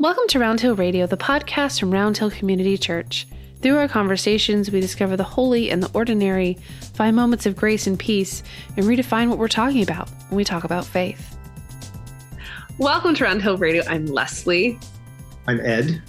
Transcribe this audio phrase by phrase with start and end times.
[0.00, 3.26] Welcome to Round Hill Radio, the podcast from Round Hill Community Church.
[3.60, 6.56] Through our conversations, we discover the holy and the ordinary,
[6.94, 8.42] find moments of grace and peace,
[8.78, 11.36] and redefine what we're talking about when we talk about faith.
[12.78, 13.82] Welcome to Round Hill Radio.
[13.88, 14.80] I'm Leslie.
[15.46, 16.00] I'm Ed.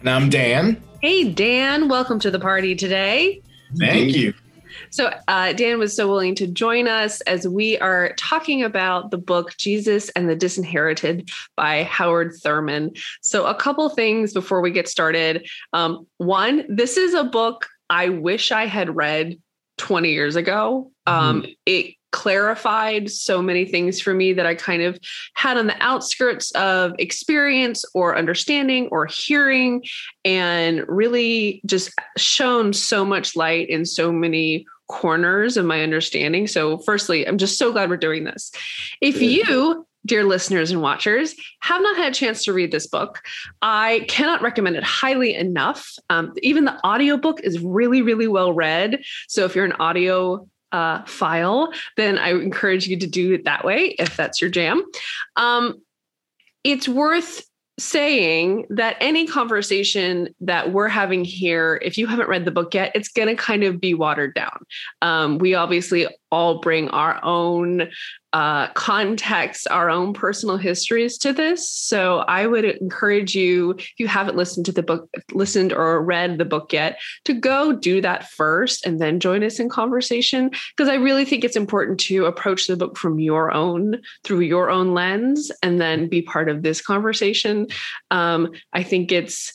[0.00, 0.82] And I'm Dan.
[1.00, 1.88] Hey, Dan.
[1.88, 3.40] Welcome to the party today.
[3.78, 4.34] Thank you.
[4.90, 9.18] So, uh, Dan was so willing to join us as we are talking about the
[9.18, 12.94] book Jesus and the Disinherited by Howard Thurman.
[13.22, 15.48] So, a couple things before we get started.
[15.72, 19.38] Um, one, this is a book I wish I had read
[19.78, 20.90] 20 years ago.
[21.06, 21.52] Um, mm-hmm.
[21.66, 24.98] It clarified so many things for me that I kind of
[25.34, 29.82] had on the outskirts of experience or understanding or hearing,
[30.24, 36.46] and really just shone so much light in so many corners of my understanding.
[36.46, 38.50] So, firstly, I'm just so glad we're doing this.
[39.00, 43.20] If you, dear listeners and watchers, have not had a chance to read this book,
[43.62, 45.92] I cannot recommend it highly enough.
[46.10, 49.02] Um, even the audiobook is really, really well read.
[49.28, 53.64] So, if you're an audio uh, file, then I encourage you to do it that
[53.64, 54.84] way if that's your jam.
[55.36, 55.80] Um,
[56.64, 57.44] it's worth
[57.78, 62.90] saying that any conversation that we're having here, if you haven't read the book yet,
[62.94, 64.58] it's going to kind of be watered down.
[65.00, 67.88] Um, we obviously all bring our own
[68.32, 71.70] uh, context, our own personal histories to this.
[71.70, 76.36] So I would encourage you, if you haven't listened to the book, listened or read
[76.36, 80.50] the book yet, to go do that first and then join us in conversation.
[80.76, 84.70] Because I really think it's important to approach the book from your own, through your
[84.70, 87.66] own lens, and then be part of this conversation.
[88.10, 89.54] Um, I think it's,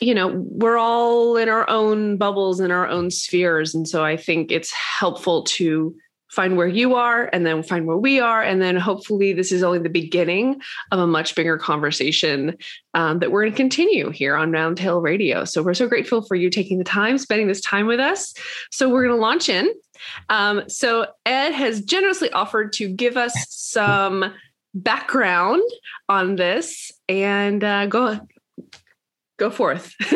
[0.00, 3.74] you know, we're all in our own bubbles in our own spheres.
[3.74, 5.96] And so I think it's helpful to
[6.30, 8.42] find where you are and then find where we are.
[8.42, 10.60] And then hopefully this is only the beginning
[10.92, 12.56] of a much bigger conversation
[12.94, 15.44] um, that we're going to continue here on round hill radio.
[15.44, 18.34] So we're so grateful for you taking the time spending this time with us.
[18.70, 19.72] So we're going to launch in.
[20.28, 24.32] Um, so ed has generously offered to give us some
[24.74, 25.62] background
[26.08, 28.20] on this and uh, go
[29.38, 29.94] go forth.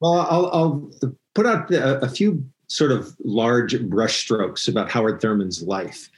[0.00, 0.90] Well I'll, I'll
[1.34, 6.08] put out a few sort of large brushstrokes about Howard Thurman's life.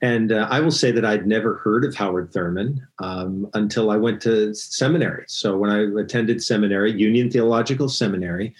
[0.00, 3.98] And uh, I will say that I'd never heard of Howard Thurman um, until I
[3.98, 5.24] went to seminary.
[5.28, 8.54] So when I attended seminary, Union Theological Seminary,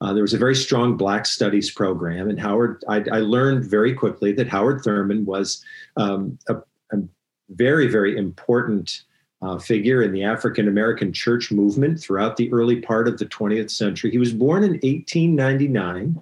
[0.00, 2.82] uh, there was a very strong Black Studies program, and Howard.
[2.88, 5.62] I, I learned very quickly that Howard Thurman was
[5.96, 6.56] um, a,
[6.92, 7.02] a,
[7.50, 9.02] very, very important
[9.42, 13.70] uh, figure in the African American church movement throughout the early part of the 20th
[13.70, 14.10] century.
[14.10, 16.20] He was born in 1899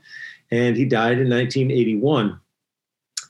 [0.50, 2.40] and he died in 1981.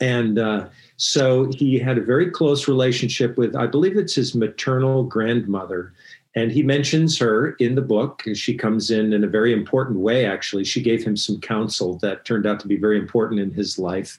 [0.01, 5.05] And uh, so he had a very close relationship with, I believe it's his maternal
[5.05, 5.95] grandmother.
[6.35, 8.23] And he mentions her in the book.
[8.35, 10.65] She comes in in a very important way, actually.
[10.65, 14.19] She gave him some counsel that turned out to be very important in his life.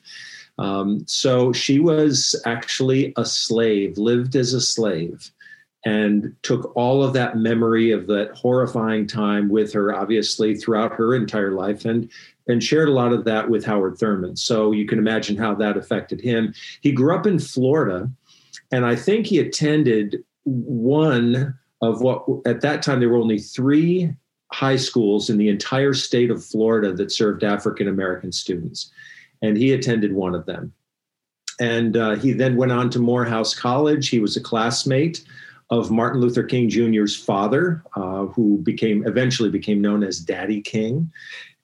[0.58, 5.32] Um, so she was actually a slave, lived as a slave,
[5.86, 11.16] and took all of that memory of that horrifying time with her, obviously, throughout her
[11.16, 11.86] entire life.
[11.86, 12.10] And
[12.50, 14.38] and shared a lot of that with Howard Thurman.
[14.38, 16.54] So you can imagine how that affected him.
[16.80, 18.10] He grew up in Florida,
[18.72, 24.14] and I think he attended one of what at that time there were only three
[24.52, 28.92] high schools in the entire state of Florida that served African American students.
[29.42, 30.74] And he attended one of them.
[31.60, 34.10] And uh, he then went on to Morehouse College.
[34.10, 35.24] He was a classmate
[35.70, 41.12] of Martin Luther King Jr.'s father, uh, who became eventually became known as Daddy King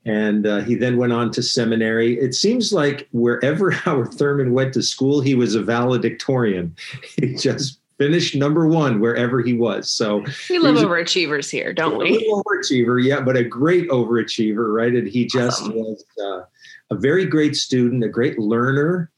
[0.06, 2.20] and uh, he then went on to seminary.
[2.20, 6.76] It seems like wherever Howard Thurman went to school, he was a valedictorian.
[7.18, 9.90] He just finished number one wherever he was.
[9.90, 12.28] So we love overachievers a, here, don't we?
[12.30, 14.94] overachiever, yeah, but a great overachiever, right?
[14.94, 15.76] And he just awesome.
[15.76, 16.42] was uh,
[16.90, 19.12] a very great student, a great learner,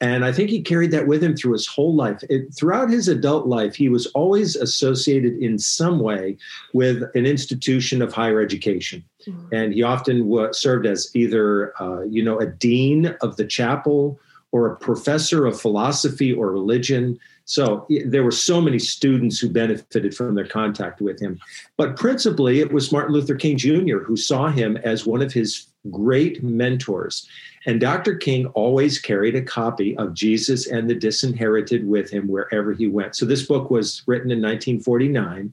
[0.00, 2.22] and I think he carried that with him through his whole life.
[2.30, 6.36] It, throughout his adult life, he was always associated in some way
[6.72, 9.02] with an institution of higher education.
[9.26, 9.54] Mm-hmm.
[9.54, 14.20] And he often served as either, uh, you know, a dean of the chapel
[14.52, 17.18] or a professor of philosophy or religion.
[17.48, 21.40] So there were so many students who benefited from their contact with him.
[21.78, 24.00] But principally, it was Martin Luther King Jr.
[24.00, 27.26] who saw him as one of his great mentors.
[27.64, 28.16] And Dr.
[28.16, 33.16] King always carried a copy of Jesus and the Disinherited with him wherever he went.
[33.16, 35.50] So this book was written in 1949.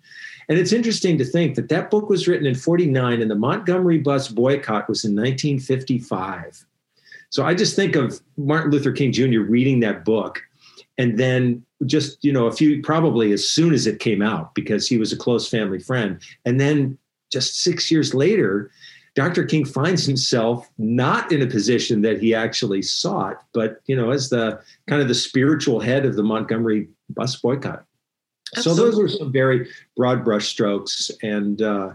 [0.49, 3.99] And it's interesting to think that that book was written in 49 and the Montgomery
[3.99, 6.65] bus boycott was in 1955.
[7.29, 9.39] So I just think of Martin Luther King Jr.
[9.39, 10.43] reading that book
[10.97, 14.87] and then just you know a few probably as soon as it came out because
[14.87, 16.21] he was a close family friend.
[16.45, 16.97] And then
[17.31, 18.69] just six years later
[19.15, 24.11] dr king finds himself not in a position that he actually sought but you know
[24.11, 27.85] as the kind of the spiritual head of the montgomery bus boycott.
[28.55, 28.83] Absolutely.
[28.83, 31.11] so those are some very broad brush strokes.
[31.23, 31.91] And uh,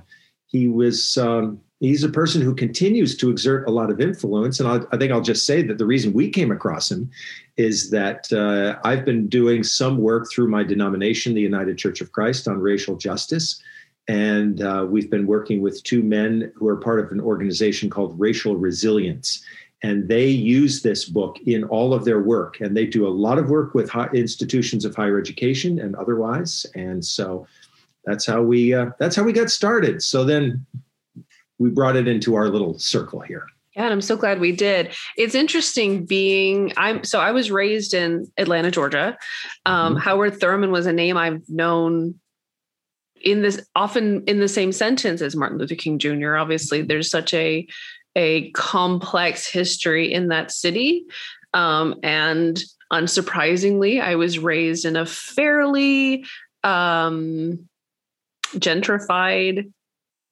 [0.46, 4.60] he was um, he's a person who continues to exert a lot of influence.
[4.60, 7.10] And I'll, i think I'll just say that the reason we came across him
[7.56, 12.12] is that uh, I've been doing some work through my denomination, the United Church of
[12.12, 13.60] Christ, on racial justice.
[14.08, 18.18] And uh, we've been working with two men who are part of an organization called
[18.18, 19.42] Racial Resilience.
[19.82, 22.60] And they use this book in all of their work.
[22.60, 26.66] And they do a lot of work with institutions of higher education and otherwise.
[26.74, 27.46] And so
[28.04, 30.02] that's how we uh, that's how we got started.
[30.02, 30.66] So then
[31.60, 33.46] we brought it into our little circle here.
[33.76, 34.92] Yeah, and I'm so glad we did.
[35.16, 39.16] It's interesting being I'm so I was raised in Atlanta, Georgia.
[39.64, 40.02] Um, mm-hmm.
[40.02, 42.16] Howard Thurman was a name I've known
[43.22, 46.36] in this often in the same sentence as Martin Luther King Jr.
[46.36, 47.68] Obviously, there's such a
[48.16, 51.04] a complex history in that city.
[51.54, 52.60] Um, and
[52.92, 56.24] unsurprisingly, I was raised in a fairly
[56.64, 57.68] um,
[58.56, 59.70] gentrified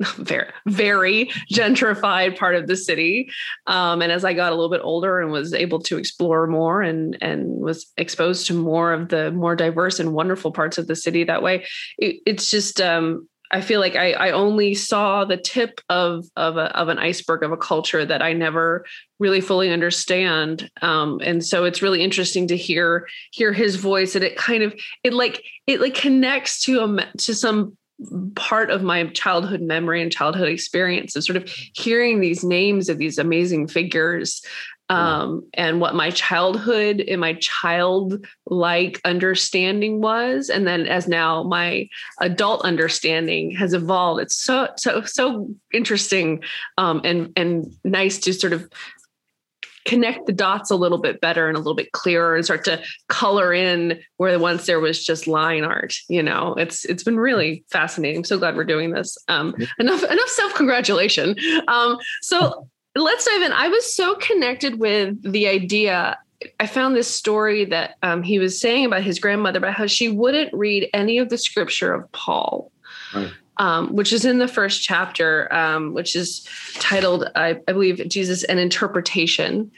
[0.17, 3.31] very very gentrified part of the city.
[3.67, 6.83] Um, and as i got a little bit older and was able to explore more
[6.83, 10.97] and and was exposed to more of the more diverse and wonderful parts of the
[10.97, 11.67] city that way
[11.99, 16.57] it, it's just um, I feel like I, I only saw the tip of of,
[16.57, 18.85] a, of an iceberg of a culture that I never
[19.19, 24.25] really fully understand, um, and so it's really interesting to hear hear his voice, and
[24.25, 27.78] it kind of it like it like connects to a to some
[28.37, 32.99] part of my childhood memory and childhood experience of sort of hearing these names of
[32.99, 34.43] these amazing figures
[34.91, 40.49] um, and what my childhood and my childlike understanding was.
[40.49, 41.89] And then as now my
[42.21, 44.23] adult understanding has evolved.
[44.23, 46.43] It's so so so interesting
[46.79, 48.71] um, and and nice to sort of
[49.89, 52.83] connect the dots a little bit better and a little bit clearer and start to
[53.09, 56.55] color in where once there was just line art you know?
[56.55, 58.19] It's it's been really fascinating.
[58.19, 59.17] I'm so glad we're doing this.
[59.29, 61.37] Um enough enough self-congratulation.
[61.69, 63.53] Um so let's dive in.
[63.53, 66.19] I was so connected with the idea.
[66.61, 70.09] I found this story that um, he was saying about his grandmother, about how she
[70.09, 72.71] wouldn't read any of the scripture of Paul.
[73.15, 78.07] Right um, which is in the first chapter, um, which is titled, I, I, believe,
[78.09, 79.71] Jesus and Interpretation.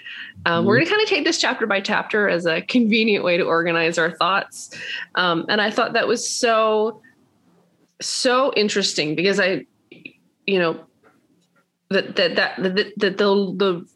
[0.45, 0.67] Um, mm-hmm.
[0.67, 3.45] We're going to kind of take this chapter by chapter as a convenient way to
[3.45, 4.71] organize our thoughts.
[5.15, 7.01] Um, and I thought that was so,
[8.01, 9.67] so interesting because I,
[10.47, 10.85] you know,
[11.89, 13.87] that that that that, that the the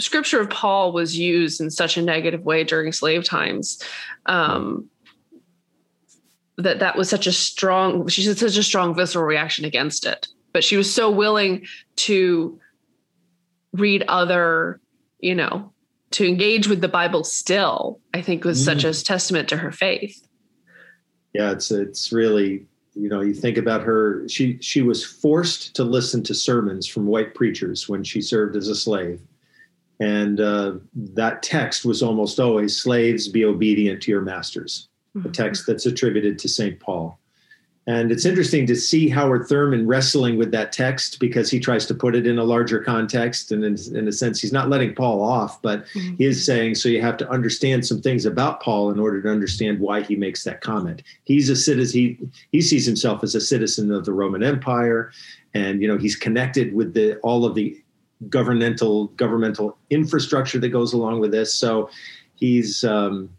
[0.00, 3.82] scripture of Paul was used in such a negative way during slave times.
[4.26, 4.88] Um,
[6.58, 10.26] that that was such a strong she had such a strong visceral reaction against it.
[10.52, 11.66] But she was so willing
[11.96, 12.60] to
[13.72, 14.80] read other
[15.20, 15.72] you know
[16.10, 18.64] to engage with the bible still i think was mm.
[18.64, 20.26] such a testament to her faith.
[21.32, 25.84] Yeah it's it's really you know you think about her she she was forced to
[25.84, 29.20] listen to sermons from white preachers when she served as a slave.
[30.00, 34.88] And uh, that text was almost always slaves be obedient to your masters
[35.24, 36.78] a text that's attributed to St.
[36.78, 37.18] Paul.
[37.88, 41.94] And it's interesting to see Howard Thurman wrestling with that text because he tries to
[41.94, 43.50] put it in a larger context.
[43.50, 46.16] And in, in a sense, he's not letting Paul off, but mm-hmm.
[46.16, 49.30] he is saying, so you have to understand some things about Paul in order to
[49.30, 51.02] understand why he makes that comment.
[51.24, 52.18] He's a citizen, he,
[52.52, 55.10] he sees himself as a citizen of the Roman Empire.
[55.54, 57.74] And, you know, he's connected with the, all of the
[58.28, 61.54] governmental, governmental infrastructure that goes along with this.
[61.54, 61.88] So
[62.34, 63.30] he's, um,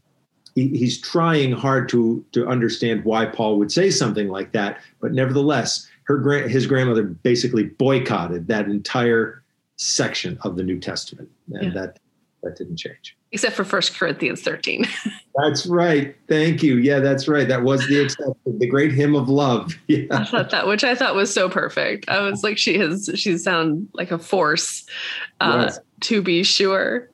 [0.59, 5.13] he, he's trying hard to to understand why Paul would say something like that, but
[5.13, 9.43] nevertheless, her his grandmother basically boycotted that entire
[9.77, 11.81] section of the New Testament, and yeah.
[11.81, 11.99] that
[12.43, 13.15] that didn't change.
[13.31, 14.87] Except for First Corinthians 13.
[15.35, 16.15] that's right.
[16.27, 16.77] Thank you.
[16.77, 17.47] Yeah, that's right.
[17.47, 19.75] That was the exception, the great hymn of love.
[19.87, 20.05] Yeah.
[20.11, 22.09] I thought that, which I thought was so perfect.
[22.09, 24.85] I was like, she has, she sound like a force,
[25.41, 25.79] uh, yes.
[26.01, 27.09] to be sure.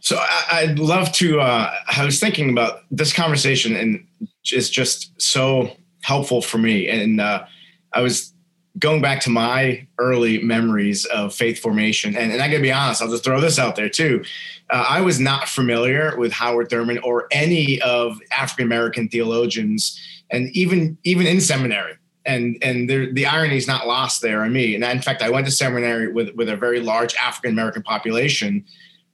[0.00, 1.40] So I, would love to.
[1.40, 4.06] Uh, I was thinking about this conversation, and
[4.44, 6.88] it's just so helpful for me.
[6.88, 7.44] And uh,
[7.92, 8.32] I was
[8.78, 13.02] going back to my early memories of faith formation, and, and I gotta be honest,
[13.02, 14.24] I'll just throw this out there too.
[14.70, 20.48] Uh, I was not familiar with Howard Thurman or any of African American theologians, and
[20.56, 21.92] even even in seminary.
[22.24, 24.74] And and there, the irony is not lost there on me.
[24.74, 28.64] And in fact, I went to seminary with with a very large African American population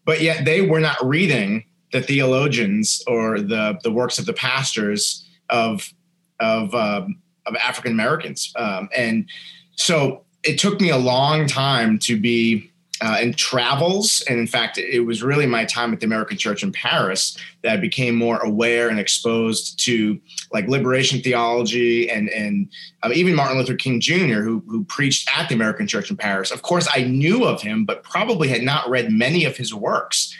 [0.06, 5.28] but yet they were not reading the theologians or the the works of the pastors
[5.50, 5.92] of
[6.40, 9.28] of um, of African Americans, um, and
[9.72, 14.22] so it took me a long time to be uh, in travels.
[14.28, 17.72] And in fact, it was really my time at the American Church in Paris that
[17.72, 20.20] I became more aware and exposed to
[20.52, 22.68] like liberation theology and and
[23.02, 26.50] uh, even Martin Luther King Jr., who who preached at the American Church in Paris.
[26.50, 30.34] Of course, I knew of him, but probably had not read many of his works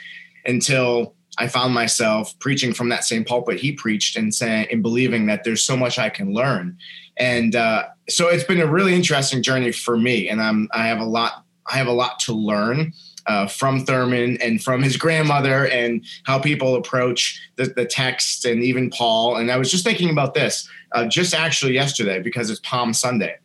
[0.45, 5.27] until I found myself preaching from that same pulpit he preached and saying and believing
[5.27, 6.77] that there's so much I can learn.
[7.17, 10.99] And uh, so it's been a really interesting journey for me, and I'm I have
[10.99, 12.93] a lot I have a lot to learn.
[13.25, 18.63] Uh, from Thurman and from his grandmother and how people approach the, the text and
[18.63, 19.35] even Paul.
[19.35, 23.35] And I was just thinking about this uh, just actually yesterday because it's Palm Sunday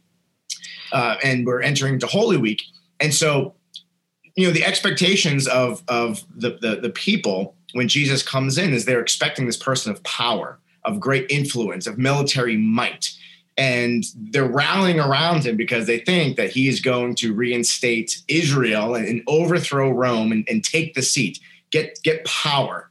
[0.92, 2.62] uh, and we're entering into Holy Week.
[3.00, 3.54] And so,
[4.36, 8.84] you know, the expectations of, of the, the, the people when Jesus comes in is
[8.84, 13.10] they're expecting this person of power, of great influence, of military might
[13.56, 18.94] and they're rallying around him because they think that he is going to reinstate Israel
[18.94, 21.38] and, and overthrow Rome and, and, take the seat,
[21.70, 22.90] get get power.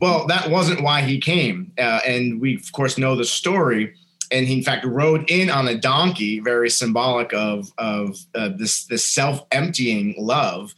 [0.00, 3.94] Well, that wasn't why he came, uh, and we of course know the story.
[4.32, 8.86] And he in fact rode in on a donkey, very symbolic of of uh, this
[8.86, 10.74] this self emptying love.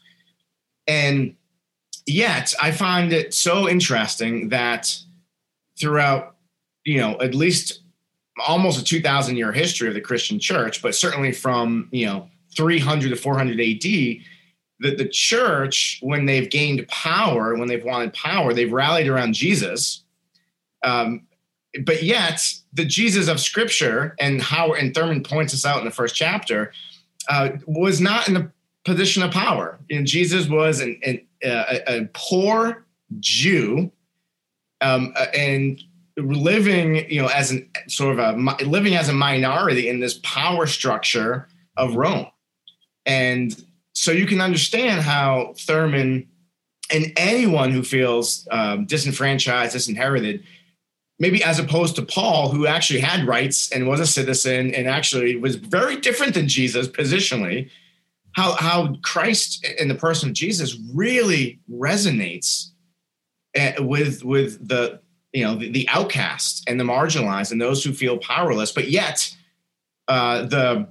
[0.87, 1.37] And
[2.05, 4.99] yet, I find it so interesting that
[5.79, 6.37] throughout,
[6.85, 7.84] you know, at least
[8.47, 13.11] almost a 2000 year history of the Christian church, but certainly from, you know, 300
[13.11, 13.83] to 400 AD,
[14.81, 20.05] that the church, when they've gained power, when they've wanted power, they've rallied around Jesus.
[20.85, 21.27] Um,
[21.85, 22.41] but yet,
[22.73, 26.73] the Jesus of Scripture and how and Thurman points us out in the first chapter
[27.29, 28.51] uh, was not in the
[28.85, 29.79] position of power.
[29.91, 32.85] And Jesus was an, an, uh, a, a poor
[33.21, 33.91] Jew,
[34.81, 35.83] um, uh, and
[36.17, 40.67] living, you know, as an sort of a living as a minority in this power
[40.67, 42.27] structure of Rome.
[43.07, 46.29] And so you can understand how Thurman
[46.93, 50.45] and anyone who feels um, disenfranchised, disinherited,
[51.19, 55.37] maybe as opposed to Paul, who actually had rights and was a citizen and actually
[55.37, 57.71] was very different than Jesus positionally,
[58.33, 62.71] how, how Christ in the person of Jesus really resonates
[63.55, 65.01] eh, with, with the,
[65.35, 69.35] you know the, the outcast and the marginalized and those who feel powerless but yet
[70.09, 70.89] uh, the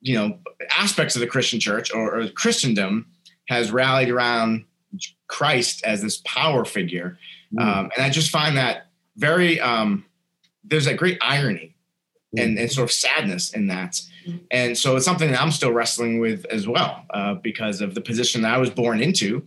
[0.00, 0.38] you know
[0.70, 3.06] aspects of the christian church or, or christendom
[3.46, 4.64] has rallied around
[5.28, 7.18] christ as this power figure
[7.54, 7.62] mm.
[7.62, 10.04] um, and i just find that very um,
[10.64, 11.74] there's a great irony
[12.34, 12.42] mm.
[12.42, 14.40] and, and, sort of sadness in that mm.
[14.50, 18.00] and so it's something that i'm still wrestling with as well uh, because of the
[18.00, 19.46] position that i was born into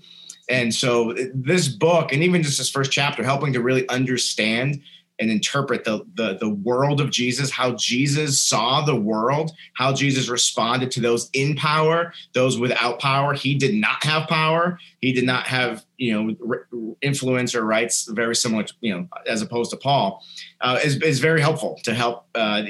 [0.51, 4.81] and so this book, and even just this first chapter, helping to really understand
[5.17, 10.27] and interpret the, the, the world of Jesus, how Jesus saw the world, how Jesus
[10.27, 13.33] responded to those in power, those without power.
[13.33, 14.79] He did not have power.
[14.99, 19.41] He did not have you know influence or rights, very similar, to, you know, as
[19.41, 20.23] opposed to Paul,
[20.59, 22.63] uh, is is very helpful to help uh,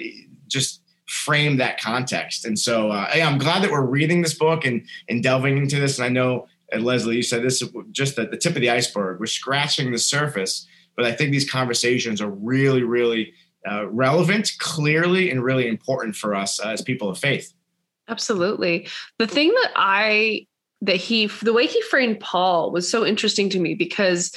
[0.47, 2.45] just frame that context.
[2.45, 5.97] And so uh, I'm glad that we're reading this book and and delving into this.
[5.97, 8.69] And I know and Leslie, you said this is just the, the tip of the
[8.69, 9.19] iceberg.
[9.19, 13.33] We're scratching the surface, but I think these conversations are really, really
[13.69, 17.53] uh, relevant, clearly, and really important for us uh, as people of faith.
[18.07, 18.87] Absolutely.
[19.19, 20.47] The thing that I
[20.81, 24.35] that he the way he framed Paul was so interesting to me because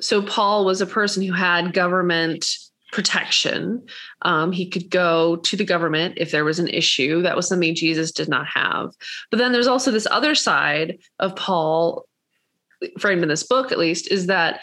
[0.00, 2.46] so Paul was a person who had government
[2.92, 3.86] protection.
[4.22, 7.22] Um, he could go to the government if there was an issue.
[7.22, 8.94] That was something Jesus did not have.
[9.30, 12.06] But then there's also this other side of Paul,
[12.98, 14.60] framed in this book at least, is that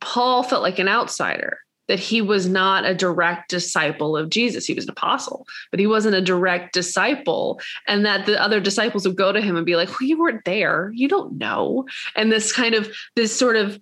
[0.00, 1.58] Paul felt like an outsider.
[1.88, 4.64] That he was not a direct disciple of Jesus.
[4.64, 7.60] He was an apostle, but he wasn't a direct disciple.
[7.86, 10.44] And that the other disciples would go to him and be like, Well, you weren't
[10.44, 10.92] there.
[10.94, 11.86] You don't know.
[12.14, 13.80] And this kind of, this sort of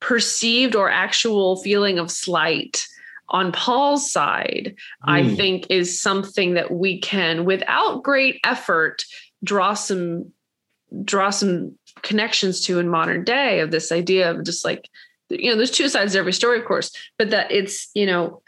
[0.00, 2.86] perceived or actual feeling of slight
[3.28, 5.12] on Paul's side, mm.
[5.12, 5.34] I hmm.
[5.34, 9.04] think is something that we can, without great effort,
[9.42, 10.32] draw some
[11.02, 14.88] draw some connections to in modern day of this idea of just like
[15.28, 18.42] you know there's two sides to every story of course but that it's you know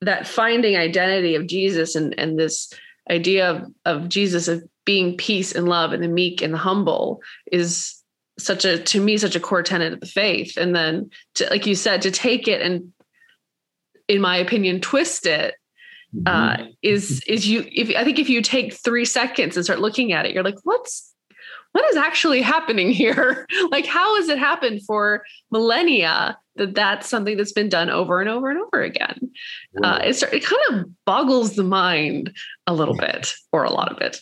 [0.00, 2.72] that finding identity of jesus and and this
[3.10, 7.20] idea of, of jesus of being peace and love and the meek and the humble
[7.50, 8.02] is
[8.38, 11.66] such a to me such a core tenet of the faith and then to, like
[11.66, 12.92] you said to take it and
[14.08, 15.54] in my opinion, twist it
[16.26, 16.70] uh, mm-hmm.
[16.82, 20.24] is is you if I think if you take three seconds and start looking at
[20.24, 21.14] it, you're like, what's
[21.72, 23.46] what is actually happening here?
[23.70, 28.30] like, how has it happened for millennia that that's something that's been done over and
[28.30, 29.30] over and over again?
[29.82, 32.34] Uh, it, it kind of boggles the mind
[32.66, 34.20] a little bit or a lot of it.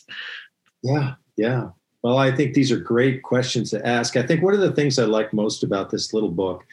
[0.83, 1.69] Yeah, yeah.
[2.03, 4.17] Well, I think these are great questions to ask.
[4.17, 6.65] I think one of the things I like most about this little book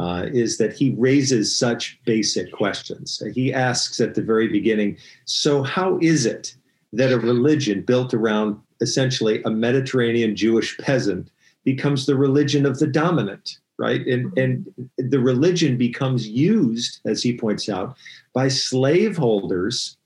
[0.00, 3.22] uh, is that he raises such basic questions.
[3.34, 6.54] He asks at the very beginning So, how is it
[6.94, 11.30] that a religion built around essentially a Mediterranean Jewish peasant
[11.64, 13.58] becomes the religion of the dominant?
[13.76, 14.06] Right.
[14.06, 17.96] And, and the religion becomes used, as he points out,
[18.34, 19.96] by slaveholders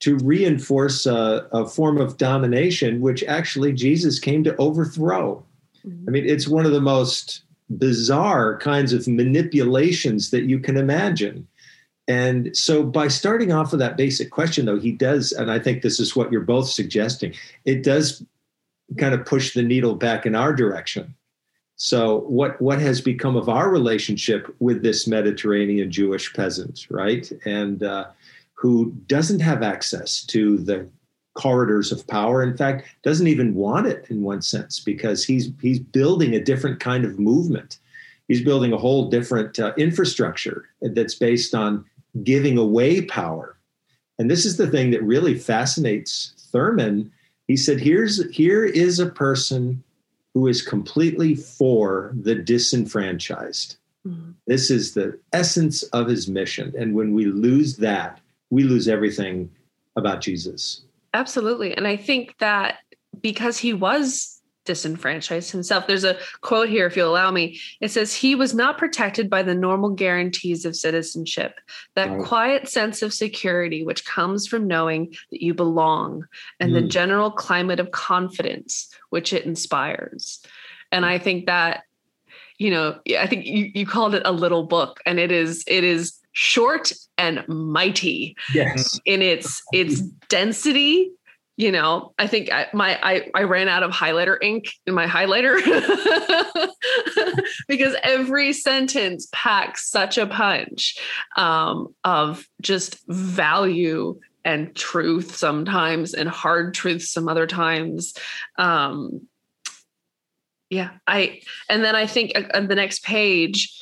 [0.00, 5.44] to reinforce a, a, form of domination, which actually Jesus came to overthrow.
[5.86, 6.08] Mm-hmm.
[6.08, 7.42] I mean, it's one of the most
[7.76, 11.46] bizarre kinds of manipulations that you can imagine.
[12.08, 15.82] And so, by starting off with that basic question, though, he does, and I think
[15.82, 17.34] this is what you're both suggesting,
[17.64, 18.24] it does
[18.98, 21.14] kind of push the needle back in our direction.
[21.76, 27.30] So, what what has become of our relationship with this Mediterranean Jewish peasant, right?
[27.44, 28.08] And uh,
[28.54, 30.88] who doesn't have access to the
[31.34, 32.42] corridors of power.
[32.42, 36.80] In fact doesn't even want it in one sense because he's he's building a different
[36.80, 37.78] kind of movement.
[38.28, 41.84] He's building a whole different uh, infrastructure that's based on
[42.22, 43.56] giving away power.
[44.18, 47.10] And this is the thing that really fascinates thurman.
[47.48, 49.82] He said here's here is a person
[50.34, 53.76] who is completely for the disenfranchised.
[54.06, 54.30] Mm-hmm.
[54.46, 56.72] this is the essence of his mission.
[56.78, 58.18] And when we lose that
[58.50, 59.50] we lose everything
[59.96, 61.76] about jesus Absolutely.
[61.76, 62.78] And I think that
[63.20, 67.58] because he was disenfranchised himself, there's a quote here, if you'll allow me.
[67.80, 71.58] It says, He was not protected by the normal guarantees of citizenship,
[71.96, 72.24] that right.
[72.24, 76.26] quiet sense of security which comes from knowing that you belong,
[76.60, 76.74] and mm.
[76.74, 80.44] the general climate of confidence which it inspires.
[80.92, 81.82] And I think that
[82.58, 85.82] you know i think you, you called it a little book and it is it
[85.82, 89.00] is short and mighty yes.
[89.04, 91.12] in its its density.
[91.56, 95.06] You know i think I, my I, I ran out of highlighter ink in my
[95.06, 95.58] highlighter
[97.68, 100.98] because every sentence packs such a punch
[101.36, 108.14] um, of just value and truth sometimes and hard truth some other times.
[108.56, 109.28] Um,
[110.70, 113.76] yeah i and then i think uh, on the next page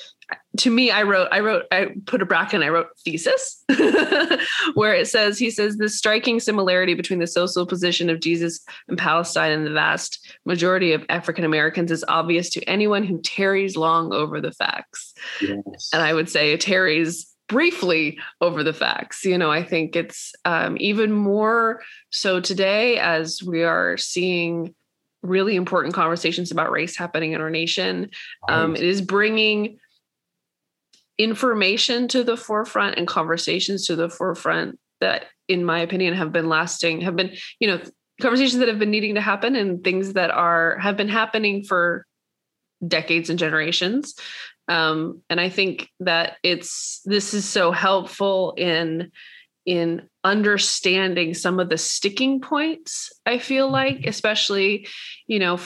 [0.56, 3.64] to me i wrote i wrote i put a bracket and i wrote thesis
[4.74, 8.96] where it says he says the striking similarity between the social position of jesus in
[8.96, 14.12] palestine and the vast majority of african americans is obvious to anyone who tarries long
[14.12, 15.14] over the facts.
[15.40, 15.90] Yes.
[15.92, 19.24] and i would say it tarries briefly over the facts.
[19.24, 24.74] You know i think it's um, even more so today as we are seeing
[25.22, 28.10] really important conversations about race happening in our nation.
[28.48, 29.78] Um, it is bringing
[31.18, 36.48] information to the forefront and conversations to the forefront that in my opinion have been
[36.48, 37.80] lasting have been you know
[38.20, 42.04] conversations that have been needing to happen and things that are have been happening for
[42.86, 44.14] decades and generations.
[44.68, 49.10] Um, and i think that it's this is so helpful in
[49.64, 54.86] in understanding some of the sticking points i feel like especially
[55.26, 55.58] you know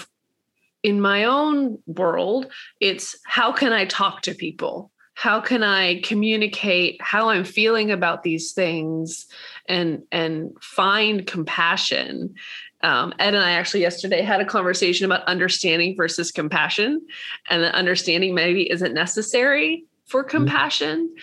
[0.85, 2.47] in my own world
[2.81, 8.23] it's how can i talk to people how can i communicate how i'm feeling about
[8.23, 9.27] these things
[9.69, 12.35] and and find compassion?
[12.83, 17.01] Um, ed and i actually yesterday had a conversation about understanding versus compassion
[17.49, 20.37] and that understanding maybe isn't necessary for mm-hmm.
[20.37, 21.15] compassion.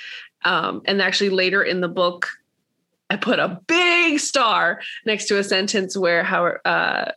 [0.45, 2.29] Um, and actually later in the book
[3.09, 7.11] i put a big star next to a sentence where howard uh,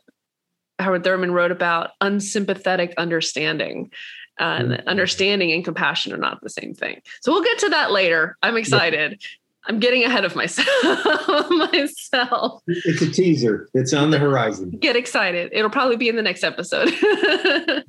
[0.77, 3.89] howard thurman wrote about unsympathetic understang
[4.39, 4.87] and mm-hmm.
[4.87, 7.01] understanding and compassion are not the same thing.
[7.21, 8.37] So we'll get to that later.
[8.41, 9.21] I'm excited.
[9.65, 10.67] I'm getting ahead of myself.
[11.49, 12.61] myself.
[12.67, 13.69] It's a teaser.
[13.73, 14.71] It's on the horizon.
[14.71, 15.51] Get excited.
[15.53, 16.91] It'll probably be in the next episode.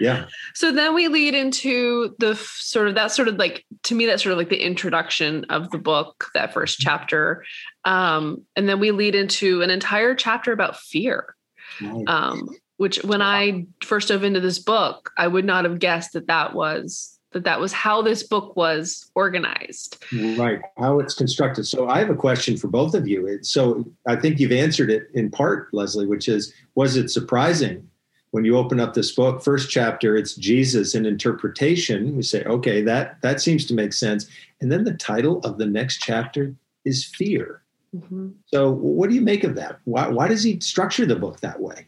[0.00, 0.26] yeah.
[0.54, 4.22] So then we lead into the sort of that sort of like to me that's
[4.22, 6.88] sort of like the introduction of the book, that first mm-hmm.
[6.88, 7.44] chapter.
[7.84, 11.34] Um, and then we lead into an entire chapter about fear.
[11.80, 12.04] Nice.
[12.06, 12.48] Um,
[12.80, 16.54] which when I first dove into this book, I would not have guessed that that
[16.54, 20.02] was that that was how this book was organized.
[20.38, 21.64] Right, how it's constructed.
[21.64, 23.38] So I have a question for both of you.
[23.42, 27.86] So I think you've answered it in part, Leslie, which is was it surprising
[28.30, 32.80] when you open up this book first chapter it's jesus in interpretation we say okay
[32.80, 34.28] that that seems to make sense
[34.60, 37.62] and then the title of the next chapter is fear
[37.92, 38.28] mm-hmm.
[38.46, 41.60] so what do you make of that why, why does he structure the book that
[41.60, 41.84] way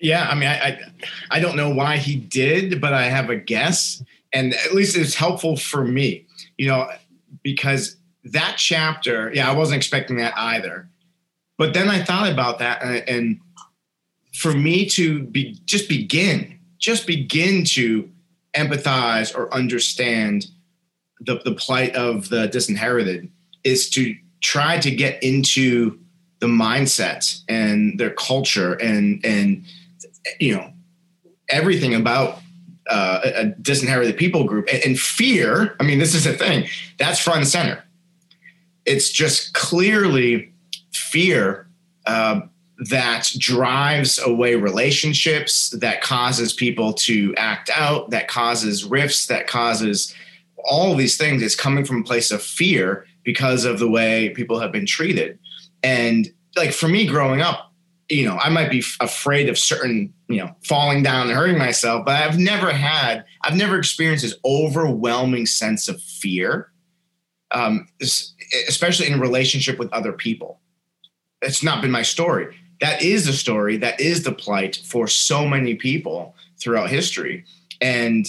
[0.00, 0.80] Yeah, I mean, I, I,
[1.30, 5.14] I don't know why he did, but I have a guess, and at least it's
[5.14, 6.88] helpful for me, you know,
[7.42, 10.88] because that chapter, yeah, I wasn't expecting that either,
[11.58, 13.40] but then I thought about that, and, and
[14.34, 18.08] for me to be just begin, just begin to
[18.56, 20.46] empathize or understand
[21.20, 23.30] the the plight of the disinherited
[23.64, 25.98] is to try to get into
[26.40, 29.64] the mindset and their culture and and
[30.38, 30.72] you know
[31.48, 32.38] everything about
[32.88, 35.76] uh, a disinherited people group and, fear.
[35.78, 36.66] I mean, this is the thing
[36.98, 37.84] that's front and center.
[38.84, 40.52] It's just clearly
[40.92, 41.68] fear
[42.06, 42.40] uh,
[42.88, 50.14] that drives away relationships, that causes people to act out, that causes rifts, that causes
[50.64, 51.42] all these things.
[51.42, 55.38] It's coming from a place of fear because of the way people have been treated.
[55.82, 57.69] And like for me growing up,
[58.10, 62.04] you know, I might be afraid of certain, you know, falling down and hurting myself,
[62.04, 66.72] but I've never had, I've never experienced this overwhelming sense of fear,
[67.52, 67.86] um,
[68.68, 70.60] especially in relationship with other people.
[71.40, 72.56] It's not been my story.
[72.80, 73.76] That is the story.
[73.76, 77.44] That is the plight for so many people throughout history.
[77.80, 78.26] And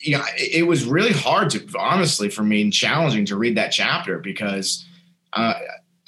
[0.00, 3.70] you know, it was really hard to honestly for me and challenging to read that
[3.70, 4.84] chapter because
[5.32, 5.54] uh,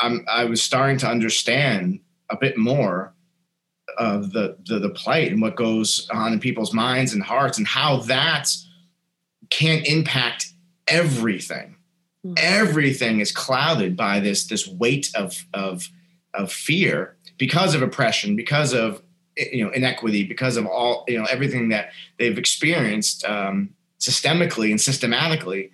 [0.00, 3.14] I'm, I was starting to understand a bit more
[3.98, 7.66] of the, the the plight and what goes on in people's minds and hearts and
[7.66, 8.50] how that
[9.50, 10.52] can impact
[10.88, 11.76] everything.
[12.26, 12.34] Mm-hmm.
[12.38, 15.88] Everything is clouded by this this weight of of
[16.32, 19.02] of fear because of oppression, because of
[19.36, 24.80] you know inequity, because of all you know everything that they've experienced um, systemically and
[24.80, 25.70] systematically,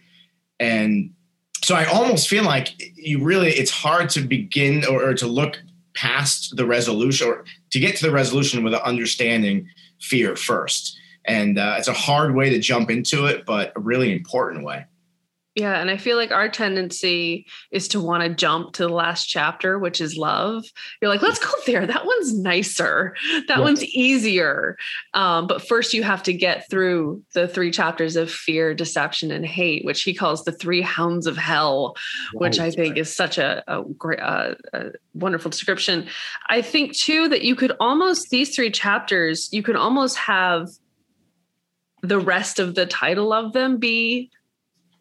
[0.59, 1.15] and
[1.63, 5.63] so I almost feel like you really it's hard to begin or, or to look
[5.95, 9.69] past the resolution or to get to the resolution with an understanding
[10.01, 10.99] fear first.
[11.25, 14.87] And uh, it's a hard way to jump into it, but a really important way.
[15.57, 15.81] Yeah.
[15.81, 19.81] And I feel like our tendency is to want to jump to the last chapter,
[19.81, 20.65] which is love.
[21.03, 21.89] You're like, let's go there.
[21.89, 23.17] That one's nicer.
[23.49, 23.61] That yeah.
[23.61, 24.77] one's easier.
[25.13, 29.45] Um, but first, you have to get through the three chapters of fear, deception, and
[29.45, 31.97] hate, which he calls the three hounds of hell,
[32.33, 32.41] right.
[32.43, 36.07] which I think is such a, a great, uh, a wonderful description.
[36.49, 40.69] I think, too, that you could almost, these three chapters, you could almost have
[42.03, 44.31] the rest of the title of them be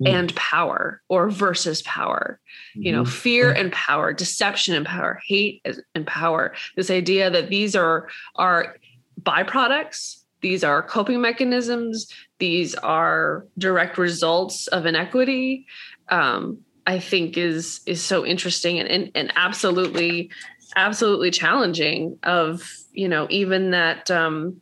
[0.02, 0.08] mm.
[0.08, 2.40] and power or versus power
[2.76, 2.84] mm-hmm.
[2.84, 3.12] you know mm-hmm.
[3.12, 8.78] fear and power deception and power hate and power this idea that these are are
[9.22, 15.66] byproducts these are coping mechanisms these are direct results of inequity
[16.10, 16.58] um,
[16.88, 20.30] i think is is so interesting and, and and absolutely
[20.76, 24.62] absolutely challenging of you know even that um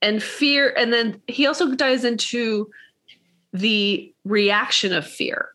[0.00, 2.70] and fear and then he also dives into
[3.52, 5.50] the reaction of fear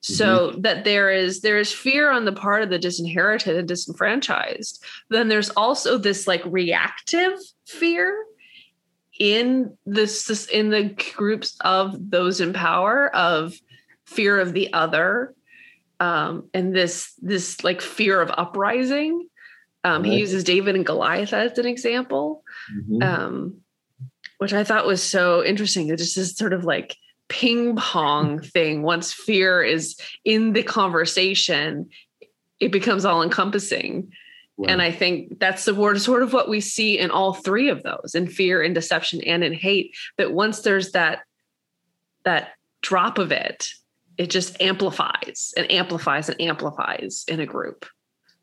[0.00, 0.60] so mm-hmm.
[0.60, 5.28] that there is there is fear on the part of the disinherited and disenfranchised then
[5.28, 7.32] there's also this like reactive
[7.64, 8.24] fear
[9.18, 13.54] in this in the groups of those in power of
[14.04, 15.34] fear of the other
[15.98, 19.26] um and this this like fear of uprising
[19.82, 20.12] um right.
[20.12, 23.02] he uses david and goliath as an example mm-hmm.
[23.02, 23.56] um
[24.38, 26.96] which i thought was so interesting it just is sort of like
[27.28, 28.46] ping pong mm-hmm.
[28.46, 31.88] thing once fear is in the conversation
[32.60, 34.10] it becomes all encompassing
[34.56, 34.70] right.
[34.70, 37.82] and i think that's the word sort of what we see in all three of
[37.82, 39.96] those in fear in deception and in hate.
[40.18, 41.20] That once there's that
[42.24, 42.50] that
[42.82, 43.68] drop of it
[44.18, 47.86] it just amplifies and amplifies and amplifies in a group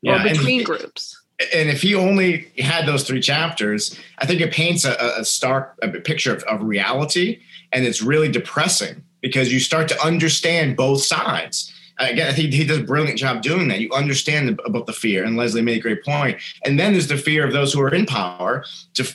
[0.02, 1.20] yeah, or between and, groups
[1.52, 5.76] and if he only had those three chapters i think it paints a, a stark
[5.82, 7.40] a picture of, of reality
[7.72, 11.72] and it's really depressing because you start to understand both sides.
[11.98, 13.80] Uh, again, I think he does a brilliant job doing that.
[13.80, 16.40] You understand about the fear, and Leslie made a great point.
[16.64, 18.64] And then there's the fear of those who are in power.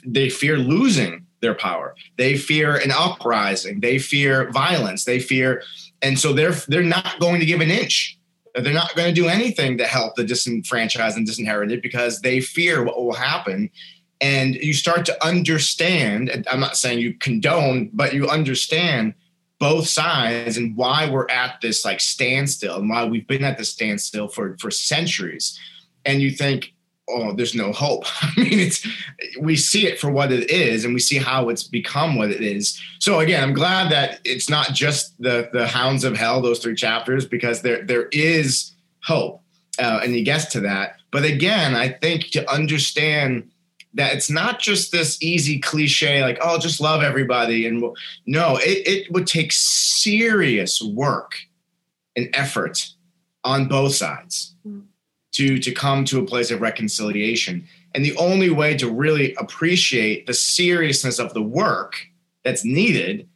[0.04, 1.96] They fear losing their power.
[2.18, 3.80] They fear an uprising.
[3.80, 5.06] They fear violence.
[5.06, 5.64] They fear,
[6.02, 8.19] and so they're they're not going to give an inch.
[8.56, 12.84] They're not going to do anything to help the disenfranchised and disinherited because they fear
[12.84, 13.70] what will happen.
[14.22, 19.14] And you start to understand i'm not saying you condone but you understand
[19.60, 23.70] both sides and why we're at this like standstill and why we've been at this
[23.70, 25.60] standstill for for centuries.
[26.06, 26.74] And you think
[27.10, 28.06] oh there's no hope.
[28.22, 28.88] I mean it's
[29.39, 32.41] we see it for what it is and we see how it's become what it
[32.41, 32.80] is.
[33.00, 36.76] So again i'm glad that it's not just the the hounds of hell those three
[36.76, 39.41] chapters because there there is hope
[39.80, 40.98] uh, and he gets to that.
[41.12, 43.50] But again i think to understand
[43.95, 47.95] that it's not just this easy cliche like oh just love everybody and we'll,
[48.28, 51.34] no it, it would take serious work
[52.15, 52.93] and effort
[53.43, 54.56] on both sides.
[54.67, 54.84] Mm.
[55.32, 60.26] To to come to a place of reconciliation and the only way to really appreciate
[60.26, 61.96] the seriousness of the work
[62.44, 63.28] that's needed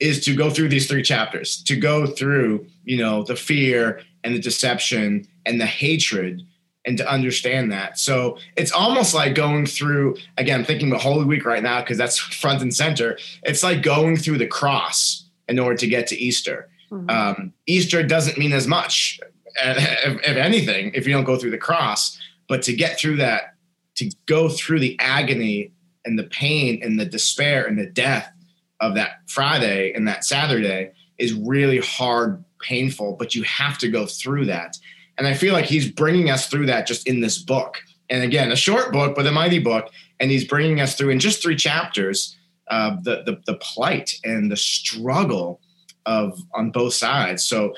[0.00, 4.34] is to go through these three chapters to go through you know the fear and
[4.34, 6.42] the deception and the hatred
[6.88, 7.98] and to understand that.
[7.98, 11.98] So it's almost like going through, again, I'm thinking about Holy Week right now because
[11.98, 13.18] that's front and center.
[13.42, 16.68] It's like going through the cross in order to get to Easter.
[16.90, 17.10] Mm-hmm.
[17.10, 19.20] Um, Easter doesn't mean as much,
[19.64, 22.18] if, if anything, if you don't go through the cross.
[22.48, 23.54] But to get through that,
[23.96, 25.72] to go through the agony
[26.04, 28.32] and the pain and the despair and the death
[28.80, 34.06] of that Friday and that Saturday is really hard, painful, but you have to go
[34.06, 34.76] through that.
[35.18, 37.78] And I feel like he's bringing us through that just in this book.
[38.08, 39.90] And again, a short book, but a mighty book.
[40.20, 42.36] And he's bringing us through in just three chapters
[42.68, 45.60] uh, the, the, the plight and the struggle
[46.06, 47.44] of on both sides.
[47.44, 47.74] So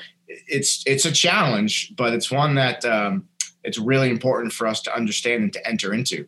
[0.47, 3.27] it's it's a challenge, but it's one that um,
[3.63, 6.27] it's really important for us to understand and to enter into.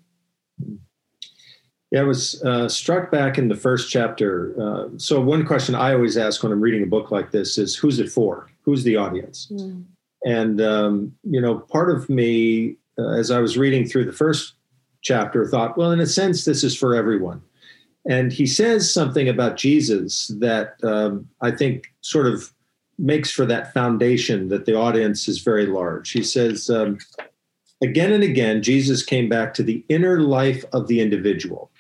[1.92, 4.56] Yeah, I was uh, struck back in the first chapter.
[4.60, 7.76] Uh, so one question I always ask when I'm reading a book like this is,
[7.76, 8.50] "Who's it for?
[8.64, 9.86] Who's the audience?" Mm.
[10.24, 14.54] And, um, you know, part of me, uh, as I was reading through the first
[15.02, 17.42] chapter, thought, well, in a sense, this is for everyone.
[18.10, 22.53] And he says something about Jesus that um, I think sort of
[22.98, 26.12] makes for that foundation that the audience is very large.
[26.12, 26.98] He says, um,
[27.82, 31.72] again and again, Jesus came back to the inner life of the individual.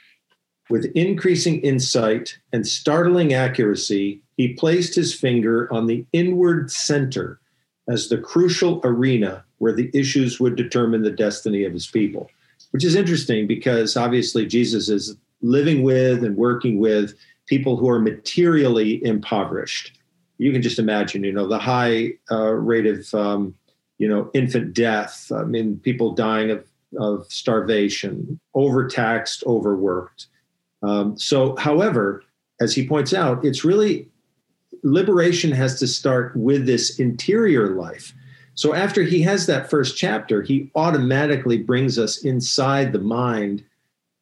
[0.69, 7.39] With increasing insight and startling accuracy, he placed his finger on the inward center
[7.88, 12.30] as the crucial arena where the issues would determine the destiny of his people,
[12.71, 17.13] which is interesting because obviously Jesus is living with and working with
[17.45, 19.99] people who are materially impoverished.
[20.38, 23.56] You can just imagine, you know, the high uh, rate of, um,
[23.98, 25.32] you know, infant death.
[25.34, 26.65] I mean, people dying of,
[27.00, 30.28] of starvation, overtaxed, overworked.
[30.82, 32.24] Um, so, however,
[32.60, 34.10] as he points out, it's really
[34.84, 38.13] liberation has to start with this interior life.
[38.56, 43.63] So after he has that first chapter, he automatically brings us inside the mind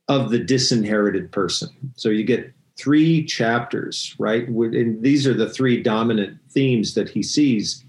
[0.07, 1.69] of the disinherited person.
[1.95, 4.47] So you get three chapters, right?
[4.47, 7.85] And these are the three dominant themes that he sees.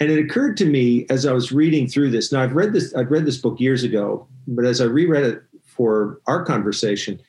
[0.00, 2.30] And it occurred to me as I was reading through this.
[2.30, 5.42] Now I've read this, I've read this book years ago, but as I reread it
[5.64, 7.20] for our conversation,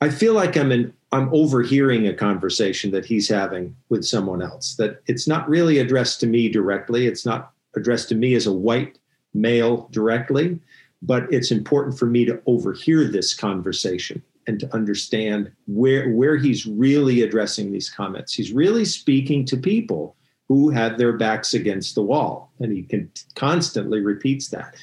[0.00, 4.74] I feel like I'm in I'm overhearing a conversation that he's having with someone else,
[4.74, 7.06] that it's not really addressed to me directly.
[7.06, 8.98] It's not addressed to me as a white
[9.32, 10.58] male directly,
[11.02, 16.66] but it's important for me to overhear this conversation and to understand where, where he's
[16.66, 18.34] really addressing these comments.
[18.34, 20.16] He's really speaking to people
[20.48, 24.74] who have their backs against the wall, and he can constantly repeats that.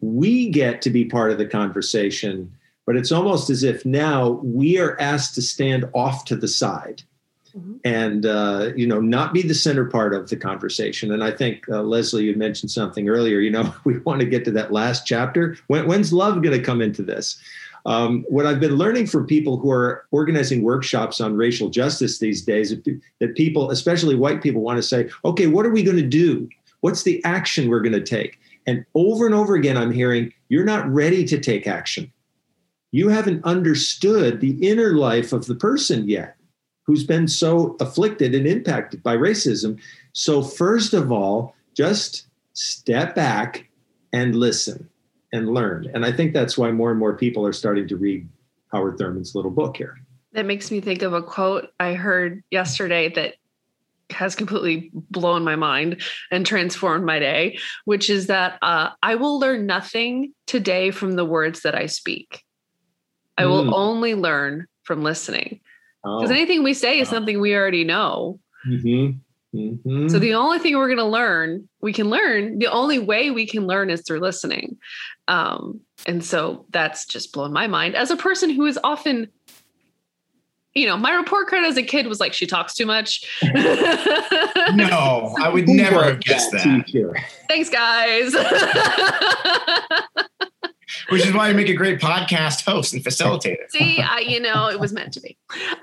[0.00, 2.50] We get to be part of the conversation
[2.90, 7.04] but it's almost as if now we are asked to stand off to the side
[7.56, 7.74] mm-hmm.
[7.84, 11.68] and uh, you know not be the center part of the conversation and i think
[11.68, 15.06] uh, leslie you mentioned something earlier you know we want to get to that last
[15.06, 17.40] chapter when, when's love going to come into this
[17.86, 22.42] um, what I've been learning from people who are organizing workshops on racial justice these
[22.42, 22.74] days,
[23.20, 26.48] that people, especially white people, want to say, okay, what are we going to do?
[26.80, 28.38] What's the action we're going to take?
[28.66, 32.12] And over and over again, I'm hearing, you're not ready to take action
[32.92, 36.36] you haven't understood the inner life of the person yet
[36.84, 39.78] who's been so afflicted and impacted by racism.
[40.12, 43.68] So, first of all, just step back
[44.12, 44.88] and listen
[45.32, 45.90] and learn.
[45.94, 48.28] And I think that's why more and more people are starting to read
[48.72, 49.98] Howard Thurman's little book here.
[50.32, 53.34] That makes me think of a quote I heard yesterday that
[54.10, 59.38] has completely blown my mind and transformed my day, which is that uh, I will
[59.38, 62.42] learn nothing today from the words that I speak.
[63.38, 63.72] I will mm.
[63.72, 65.60] only learn from listening.
[66.02, 66.34] Because oh.
[66.34, 68.40] anything we say is something we already know.
[68.66, 69.18] Mm-hmm.
[69.54, 70.08] Mm-hmm.
[70.08, 72.58] So the only thing we're going to learn, we can learn.
[72.58, 74.76] The only way we can learn is through listening.
[75.28, 79.28] Um, and so that's just blown my mind as a person who is often,
[80.74, 83.24] you know, my report card as a kid was like she talks too much.
[83.42, 86.62] no, I would never have guessed that.
[87.48, 88.34] Thanks, guys
[91.08, 93.70] which is why you make a great podcast host and facilitator.
[93.70, 95.36] See, I, you know, it was meant to be.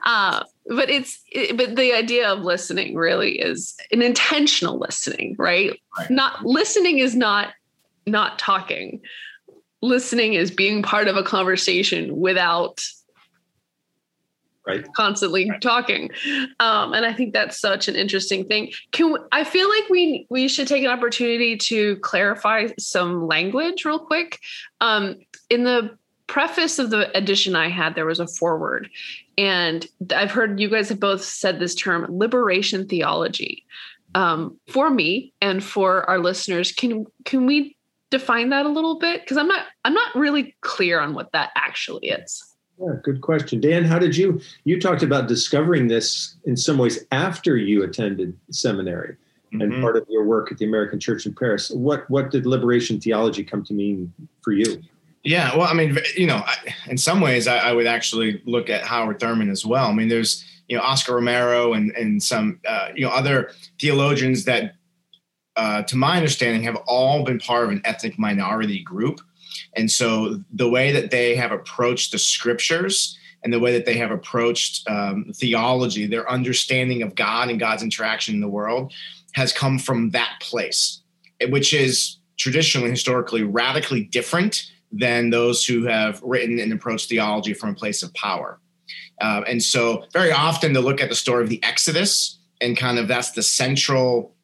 [0.06, 5.80] Uh, but it's, it, but the idea of listening really is an intentional listening, right?
[5.98, 6.10] right?
[6.10, 7.54] Not listening is not
[8.06, 9.02] not talking.
[9.82, 12.84] listening is being part of a conversation without
[14.67, 14.93] right.
[14.93, 15.62] constantly right.
[15.62, 16.10] talking.
[16.60, 18.71] Um, and i think that's such an interesting thing.
[18.91, 23.86] Can we, i feel like we we should take an opportunity to clarify some language
[23.86, 24.39] real quick.
[24.82, 25.15] Um,
[25.49, 28.89] in the preface of the edition i had there was a foreword.
[29.38, 33.65] And i've heard you guys have both said this term liberation theology.
[34.15, 37.75] Um, for me and for our listeners can can we
[38.10, 39.21] define that a little bit?
[39.21, 42.47] Because i'm not i'm not really clear on what that actually is
[42.80, 47.06] yeah good question dan how did you you talked about discovering this in some ways
[47.12, 49.16] after you attended seminary
[49.54, 49.62] mm-hmm.
[49.62, 53.00] and part of your work at the american church in paris what what did liberation
[53.00, 54.12] theology come to mean
[54.42, 54.82] for you
[55.24, 56.44] yeah well i mean you know
[56.88, 60.08] in some ways i, I would actually look at howard thurman as well i mean
[60.08, 64.76] there's you know oscar romero and and some uh, you know other theologians that
[65.58, 69.20] uh, to my understanding, have all been part of an ethnic minority group.
[69.76, 73.98] And so the way that they have approached the scriptures and the way that they
[73.98, 78.93] have approached um, theology, their understanding of God and God's interaction in the world
[79.34, 81.02] has come from that place,
[81.50, 87.70] which is traditionally, historically, radically different than those who have written and approached theology from
[87.70, 88.60] a place of power.
[89.22, 92.98] Uh, and so, very often, to look at the story of the Exodus and kind
[92.98, 94.36] of that's the central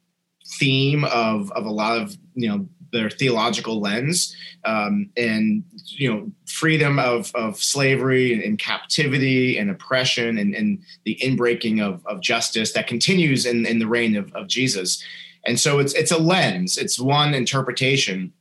[0.59, 6.31] theme of of a lot of you know their theological lens um, and you know
[6.45, 12.71] freedom of of slavery and, captivity and oppression and, and the inbreaking of, of justice
[12.71, 15.03] that continues in, in the reign of, of Jesus.
[15.45, 18.31] And so it's it's a lens, it's one interpretation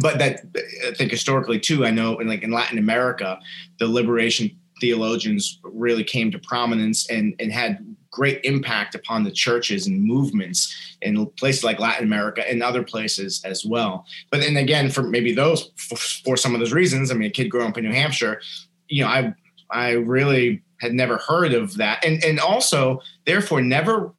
[0.00, 0.40] but that
[0.86, 3.38] I think historically too, I know in like in Latin America,
[3.78, 7.78] the liberation theologians really came to prominence and, and had
[8.12, 13.42] great impact upon the churches and movements in places like Latin America and other places
[13.44, 14.06] as well.
[14.30, 17.32] But then again, for maybe those for, for some of those reasons, I mean, a
[17.32, 18.40] kid growing up in New Hampshire,
[18.88, 19.34] you know, I
[19.70, 24.12] I really had never heard of that, and and also therefore never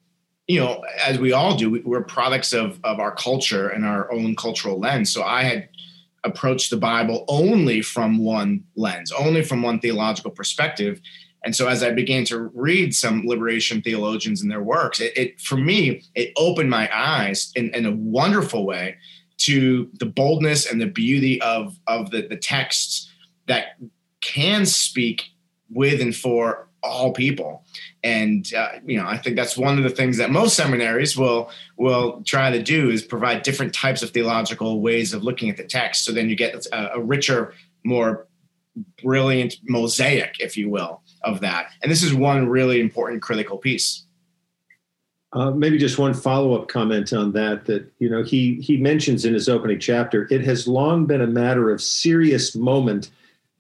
[0.48, 4.36] you know, as we all do, we're products of of our culture and our own
[4.36, 5.12] cultural lens.
[5.12, 5.70] So I had
[6.24, 11.02] approached the Bible only from one lens, only from one theological perspective,
[11.44, 15.42] and so as I began to read some liberation theologians and their works, it, it
[15.42, 18.96] for me, it opened my eyes in, in, a wonderful way
[19.40, 23.12] to the boldness and the beauty of, of the, the texts
[23.48, 23.78] that
[24.22, 25.32] can speak
[25.70, 27.66] with and for all people.
[28.04, 31.50] And uh, you know, I think that's one of the things that most seminaries will
[31.78, 35.64] will try to do is provide different types of theological ways of looking at the
[35.64, 36.06] text.
[36.06, 37.54] So then you get a, a richer,
[37.86, 38.28] more
[39.02, 41.72] brilliant mosaic, if you will, of that.
[41.82, 44.04] And this is one really important critical piece.
[45.34, 47.66] Uh, maybe just one follow-up comment on that.
[47.66, 51.28] That you know, he he mentions in his opening chapter, it has long been a
[51.28, 53.10] matter of serious moment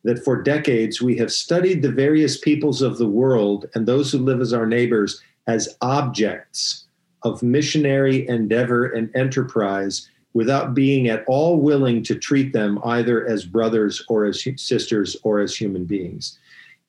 [0.03, 4.19] that for decades we have studied the various peoples of the world and those who
[4.19, 6.85] live as our neighbors as objects
[7.23, 13.45] of missionary endeavor and enterprise without being at all willing to treat them either as
[13.45, 16.37] brothers or as sisters or as human beings.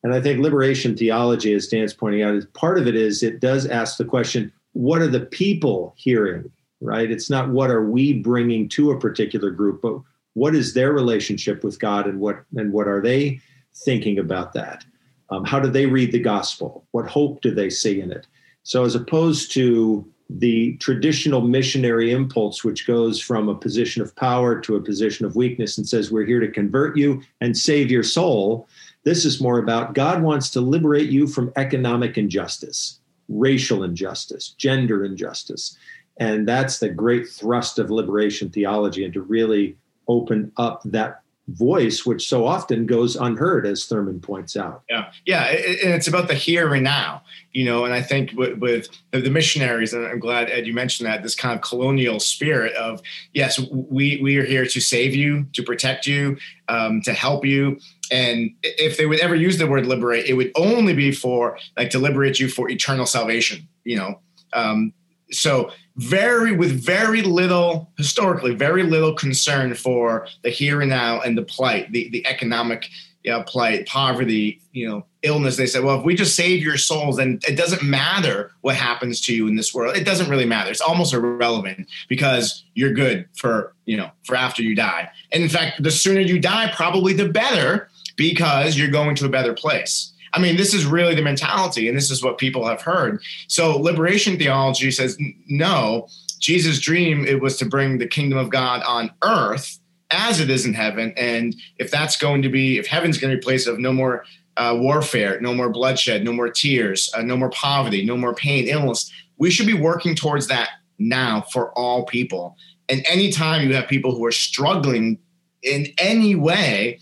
[0.04, 3.40] And I think liberation theology, as Dan's pointing out, is part of it is it
[3.40, 6.52] does ask the question, what are the people hearing?
[6.80, 7.10] Right?
[7.10, 9.98] It's not what are we bringing to a particular group, but
[10.34, 13.40] what is their relationship with God and what and what are they
[13.84, 14.84] thinking about that?
[15.30, 16.86] Um, how do they read the gospel?
[16.90, 18.26] What hope do they see in it?
[18.62, 24.60] So as opposed to the traditional missionary impulse, which goes from a position of power
[24.60, 28.02] to a position of weakness and says, We're here to convert you and save your
[28.02, 28.68] soul.
[29.04, 35.04] This is more about God wants to liberate you from economic injustice, racial injustice, gender
[35.04, 35.76] injustice.
[36.16, 39.76] And that's the great thrust of liberation theology and to really
[40.08, 44.82] open up that voice, which so often goes unheard, as Thurman points out.
[44.88, 47.84] Yeah, yeah, and it's about the here and now, you know.
[47.84, 51.34] And I think with, with, the missionaries, and I'm glad Ed you mentioned that this
[51.34, 53.02] kind of colonial spirit of
[53.34, 57.78] yes, we we are here to save you, to protect you, um, to help you.
[58.10, 61.90] And if they would ever use the word liberate, it would only be for like
[61.90, 64.20] to liberate you for eternal salvation, you know.
[64.52, 64.92] Um,
[65.40, 71.38] so very with very little historically very little concern for the here and now and
[71.38, 72.88] the plight the, the economic
[73.24, 75.56] you know, plight poverty you know illness.
[75.56, 79.20] They said well if we just save your souls then it doesn't matter what happens
[79.22, 79.96] to you in this world.
[79.96, 80.70] It doesn't really matter.
[80.70, 85.08] It's almost irrelevant because you're good for you know for after you die.
[85.32, 89.30] And in fact the sooner you die probably the better because you're going to a
[89.30, 92.82] better place I mean, this is really the mentality, and this is what people have
[92.82, 93.22] heard.
[93.46, 95.16] So, liberation theology says
[95.48, 96.08] no.
[96.40, 99.78] Jesus' dream it was to bring the kingdom of God on earth,
[100.10, 101.14] as it is in heaven.
[101.16, 103.92] And if that's going to be, if heaven's going to be a place of no
[103.92, 104.24] more
[104.56, 108.66] uh, warfare, no more bloodshed, no more tears, uh, no more poverty, no more pain,
[108.68, 110.68] illness, we should be working towards that
[110.98, 112.56] now for all people.
[112.88, 115.18] And anytime you have people who are struggling
[115.62, 117.00] in any way,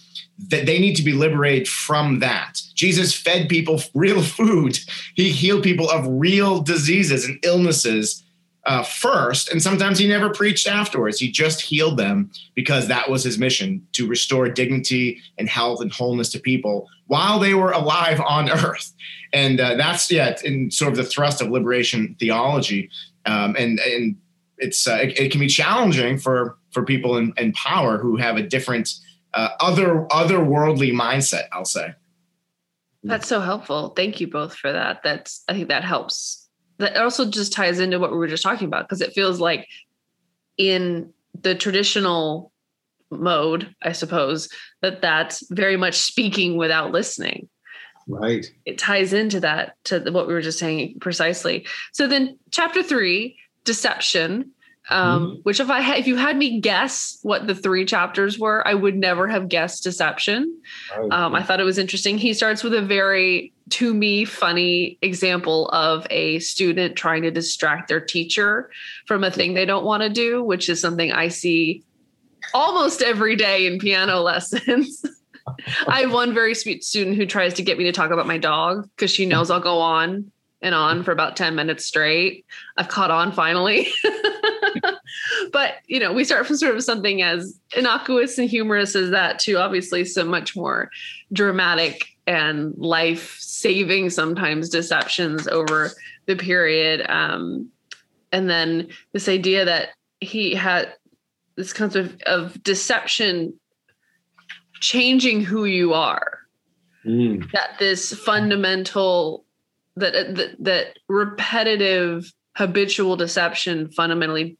[0.49, 2.61] that they need to be liberated from that.
[2.75, 4.79] Jesus fed people real food.
[5.15, 8.23] He healed people of real diseases and illnesses
[8.65, 11.19] uh, first, and sometimes he never preached afterwards.
[11.19, 15.93] He just healed them because that was his mission to restore dignity and health and
[15.93, 18.93] wholeness to people while they were alive on earth.
[19.33, 22.89] And uh, that's yeah, in sort of the thrust of liberation theology.
[23.27, 24.17] Um, and and
[24.59, 28.37] it's uh, it, it, can be challenging for for people in, in power who have
[28.37, 28.95] a different
[29.35, 31.49] uh, other otherworldly mindset.
[31.53, 31.95] I'll say.
[33.05, 33.89] That's so helpful.
[33.91, 35.03] Thank you both for that.
[35.03, 36.43] That's I think that helps
[36.83, 39.69] that also just ties into what we were just talking about because it feels like
[40.59, 42.53] in the traditional
[43.11, 44.49] mode i suppose
[44.81, 47.49] that that's very much speaking without listening
[48.09, 52.83] right it ties into that to what we were just saying precisely so then chapter
[52.83, 54.51] three deception
[54.91, 55.41] um, mm-hmm.
[55.43, 58.75] which if I had, if you had me guess what the three chapters were, I
[58.75, 60.61] would never have guessed deception.
[61.11, 62.19] Um, I thought it was interesting.
[62.19, 67.89] He starts with a very, to me, funny example of a student trying to distract
[67.89, 68.71] their teacher
[69.07, 71.85] from a thing they don't want to do, which is something I see
[72.53, 75.05] almost every day in piano lessons.
[75.87, 78.39] I have one very sweet student who tries to get me to talk about my
[78.39, 80.31] dog because she knows I'll go on
[80.61, 82.47] and on for about 10 minutes straight.
[82.77, 83.89] I've caught on finally.
[85.51, 89.39] but, you know, we start from sort of something as innocuous and humorous as that
[89.41, 90.91] to obviously some much more
[91.33, 95.91] dramatic and life saving sometimes deceptions over
[96.27, 97.05] the period.
[97.09, 97.71] Um,
[98.31, 99.91] and then this idea that
[100.21, 100.95] he had
[101.57, 103.55] this concept of, of deception
[104.81, 106.39] changing who you are.
[107.05, 107.51] Mm.
[107.53, 109.45] That this fundamental
[109.97, 114.57] that that, that repetitive habitual deception fundamentally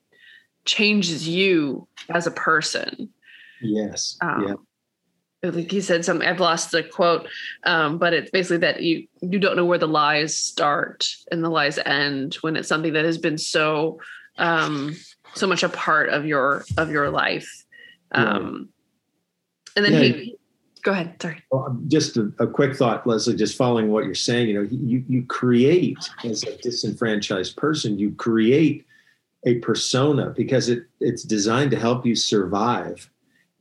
[0.65, 3.09] changes you as a person.
[3.61, 4.17] Yes.
[4.21, 4.55] Um, yeah.
[5.51, 7.27] Like he said some I've lost the quote,
[7.65, 11.49] um, but it's basically that you you don't know where the lies start and the
[11.49, 13.99] lies end when it's something that has been so
[14.39, 14.95] um,
[15.35, 17.65] so much a part of your of your life.
[18.13, 18.69] Um.
[19.75, 20.01] And then yeah.
[20.01, 20.37] he
[20.83, 21.17] go ahead.
[21.21, 21.43] Sorry.
[21.51, 23.35] Well, just a, a, quick thought, Leslie.
[23.35, 28.13] Just following what you're saying, you know, you you create as a disenfranchised person, you
[28.13, 28.87] create
[29.45, 33.11] a persona because it it's designed to help you survive.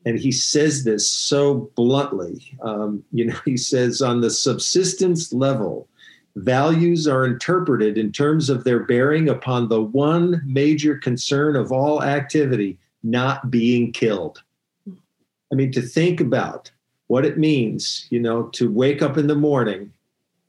[0.06, 2.58] And he says this so bluntly.
[2.62, 5.88] Um, you know, he says on the subsistence level,
[6.36, 12.04] values are interpreted in terms of their bearing upon the one major concern of all
[12.04, 14.42] activity, not being killed.
[15.52, 16.72] I mean, to think about
[17.08, 19.92] what it means, you know, to wake up in the morning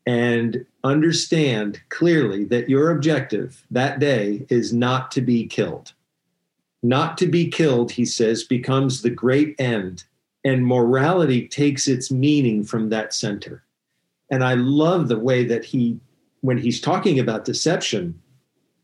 [0.06, 5.92] and understand clearly that your objective that day is not to be killed.
[6.82, 10.04] Not to be killed, he says, becomes the great end,
[10.44, 13.62] and morality takes its meaning from that center.
[14.30, 16.00] And I love the way that he,
[16.40, 18.20] when he's talking about deception,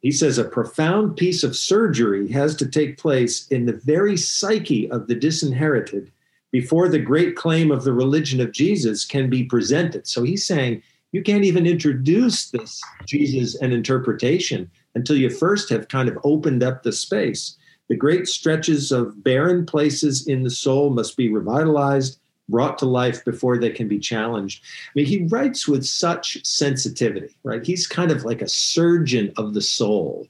[0.01, 4.89] he says a profound piece of surgery has to take place in the very psyche
[4.91, 6.13] of the disinherited
[6.53, 10.07] before the great claim of the religion of Jesus can be presented.
[10.07, 10.83] So he's saying
[11.13, 16.63] you can't even introduce this Jesus and interpretation until you first have kind of opened
[16.63, 17.57] up the space.
[17.89, 23.25] The great stretches of barren places in the soul must be revitalized, brought to life
[23.25, 24.63] before they can be challenged.
[24.63, 27.65] I mean, he writes with such sensitivity, right?
[27.65, 30.27] He's kind of like a surgeon of the soul.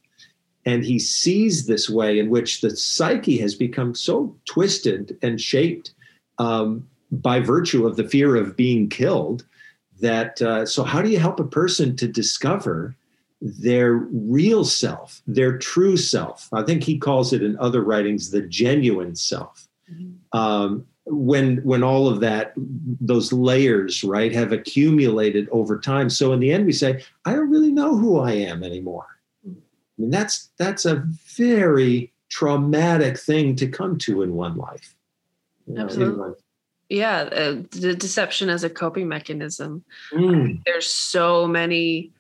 [0.64, 5.92] And he sees this way in which the psyche has become so twisted and shaped
[6.38, 9.46] um, by virtue of the fear of being killed.
[10.00, 12.94] That uh, so, how do you help a person to discover
[13.40, 16.48] their real self, their true self?
[16.52, 19.68] I think he calls it in other writings the genuine self.
[19.90, 20.38] Mm-hmm.
[20.38, 26.40] Um, when when all of that those layers right have accumulated over time so in
[26.40, 29.06] the end we say i don't really know who i am anymore
[29.46, 29.50] i
[29.96, 31.02] mean that's that's a
[31.34, 34.94] very traumatic thing to come to in one life
[35.76, 36.32] Absolutely.
[36.88, 39.84] Yeah, uh, the deception as a coping mechanism.
[40.12, 40.62] Mm.
[40.64, 42.12] There's so many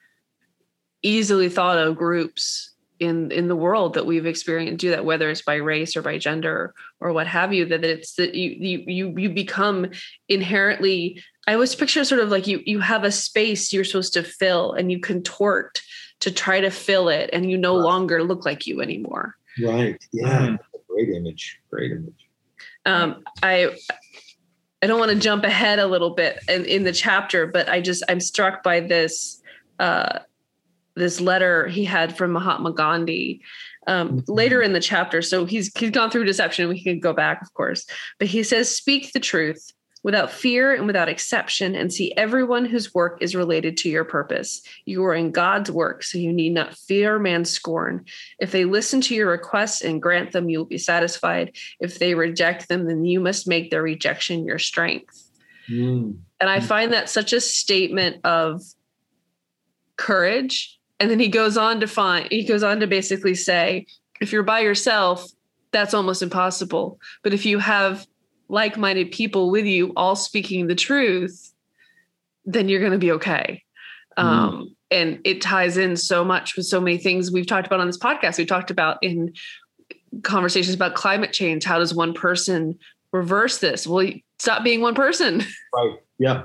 [1.02, 5.42] easily thought of groups in in the world that we've experienced do that whether it's
[5.42, 9.14] by race or by gender or what have you that it's that you you you
[9.16, 9.86] you become
[10.28, 14.22] inherently i always picture sort of like you you have a space you're supposed to
[14.22, 15.80] fill and you contort
[16.18, 20.48] to try to fill it and you no longer look like you anymore right yeah
[20.48, 20.58] mm.
[20.88, 22.28] great image great image
[22.86, 23.76] Um, I
[24.82, 27.80] I don't want to jump ahead a little bit in, in the chapter, but I
[27.80, 29.42] just I'm struck by this
[29.78, 30.20] uh,
[30.94, 33.40] this letter he had from Mahatma Gandhi
[33.86, 34.32] um, mm-hmm.
[34.32, 35.22] later in the chapter.
[35.22, 36.68] So he's he's gone through deception.
[36.68, 37.86] We can go back, of course,
[38.18, 39.72] but he says, "Speak the truth."
[40.02, 44.62] Without fear and without exception, and see everyone whose work is related to your purpose.
[44.84, 48.04] You are in God's work, so you need not fear man's scorn.
[48.38, 51.56] If they listen to your requests and grant them, you will be satisfied.
[51.80, 55.24] If they reject them, then you must make their rejection your strength.
[55.68, 56.18] Mm.
[56.40, 58.62] And I find that such a statement of
[59.98, 63.84] courage and then he goes on to find he goes on to basically say
[64.20, 65.28] if you're by yourself
[65.72, 68.06] that's almost impossible but if you have
[68.48, 71.52] like-minded people with you all speaking the truth
[72.44, 73.62] then you're going to be okay
[74.18, 74.22] mm.
[74.22, 77.86] um, and it ties in so much with so many things we've talked about on
[77.86, 79.32] this podcast we talked about in
[80.22, 82.78] conversations about climate change how does one person
[83.12, 85.44] reverse this well stop being one person
[85.74, 86.44] right yeah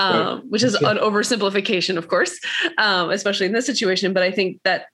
[0.00, 0.46] um, right.
[0.48, 2.40] which is an oversimplification, of course,
[2.78, 4.14] um, especially in this situation.
[4.14, 4.86] But I think that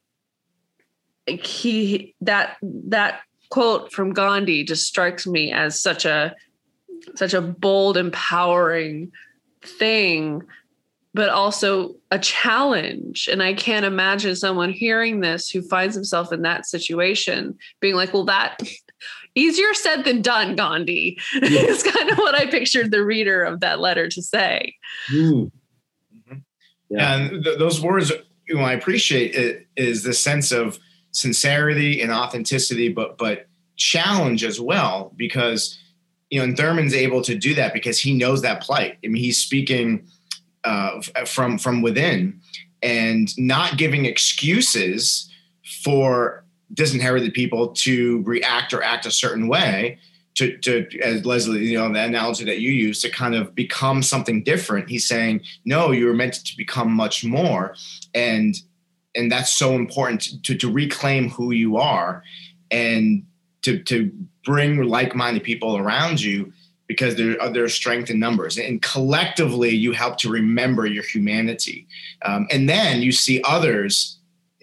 [1.27, 6.35] he that that quote from Gandhi just strikes me as such a
[7.15, 9.11] such a bold, empowering
[9.61, 10.43] thing,
[11.13, 13.29] but also a challenge.
[13.31, 18.13] And I can't imagine someone hearing this who finds himself in that situation being like,
[18.13, 18.57] well, that
[19.35, 21.17] easier said than done, Gandhi.
[21.33, 21.61] Yeah.
[21.61, 24.75] is kind of what I pictured the reader of that letter to say.
[25.11, 25.51] Mm.
[26.89, 27.15] Yeah.
[27.15, 28.11] And th- those words,
[28.47, 30.79] you know, I appreciate it is the sense of
[31.17, 35.79] sincerity and authenticity, but but challenge as well, because
[36.29, 38.97] you know, and Thurman's able to do that because he knows that plight.
[39.03, 40.07] I mean, he's speaking
[40.63, 42.39] uh, from from within
[42.83, 45.31] and not giving excuses
[45.83, 46.43] for
[46.73, 49.97] disinherited people to react or act a certain way
[50.35, 54.03] to, to as Leslie, you know, the analogy that you use to kind of become
[54.03, 54.87] something different.
[54.87, 57.73] He's saying, no, you were meant to become much more.
[58.13, 58.55] And
[59.17, 62.23] and that's so important to, to reclaim who you are
[62.71, 63.25] and
[63.63, 64.11] to, to
[64.45, 66.53] bring like-minded people around you
[66.87, 71.85] because there, are there's strength in numbers and collectively you help to remember your humanity
[72.21, 74.17] um, and then you see others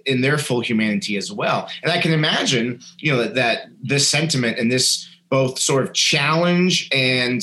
[0.07, 1.69] in their full humanity as well.
[1.83, 5.93] And I can imagine, you know, that, that this sentiment and this both sort of
[5.93, 7.43] challenge and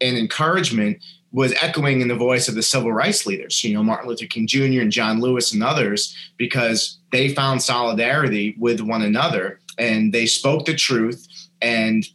[0.00, 0.98] and encouragement
[1.32, 4.46] was echoing in the voice of the civil rights leaders, you know, Martin Luther King
[4.46, 4.80] Jr.
[4.80, 10.64] and John Lewis and others, because they found solidarity with one another and they spoke
[10.64, 11.26] the truth
[11.60, 12.06] and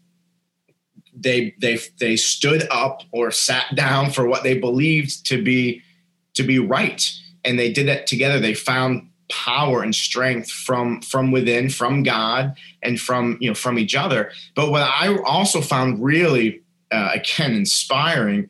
[1.16, 5.82] they they they stood up or sat down for what they believed to be
[6.34, 7.14] to be right
[7.46, 12.56] and they did that together they found power and strength from from within from god
[12.82, 16.62] and from you know from each other but what i also found really
[16.92, 18.50] uh, again inspiring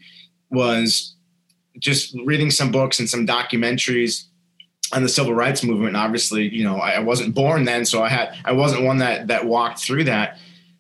[0.54, 1.16] was
[1.80, 4.26] just reading some books and some documentaries
[4.94, 8.10] on the civil rights movement And obviously you know I, wasn't born then so i
[8.10, 10.38] had i wasn't one that that walked through that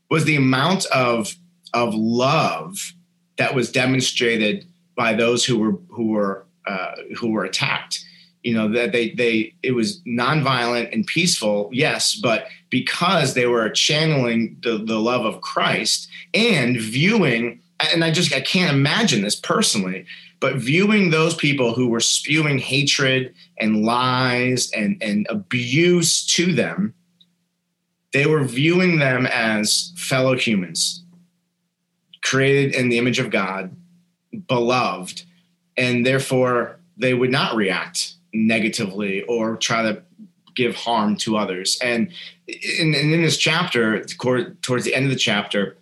[0.09, 1.35] was the amount of
[1.73, 2.93] of love
[3.37, 4.65] that was demonstrated
[4.95, 8.05] by those who were who were uh, who were attacked.
[8.43, 13.69] You know that they they it was nonviolent and peaceful yes but because they were
[13.69, 17.61] channeling the, the love of christ and viewing
[17.91, 20.05] and i just i can't imagine this personally
[20.39, 26.93] but viewing those people who were spewing hatred and lies and and abuse to them
[28.11, 31.03] they were viewing them as fellow humans
[32.21, 33.75] created in the image of god
[34.47, 35.23] beloved
[35.77, 40.01] and therefore they would not react negatively or try to
[40.55, 41.77] give harm to others.
[41.81, 42.11] And
[42.47, 45.77] in, in this chapter, towards the end of the chapter,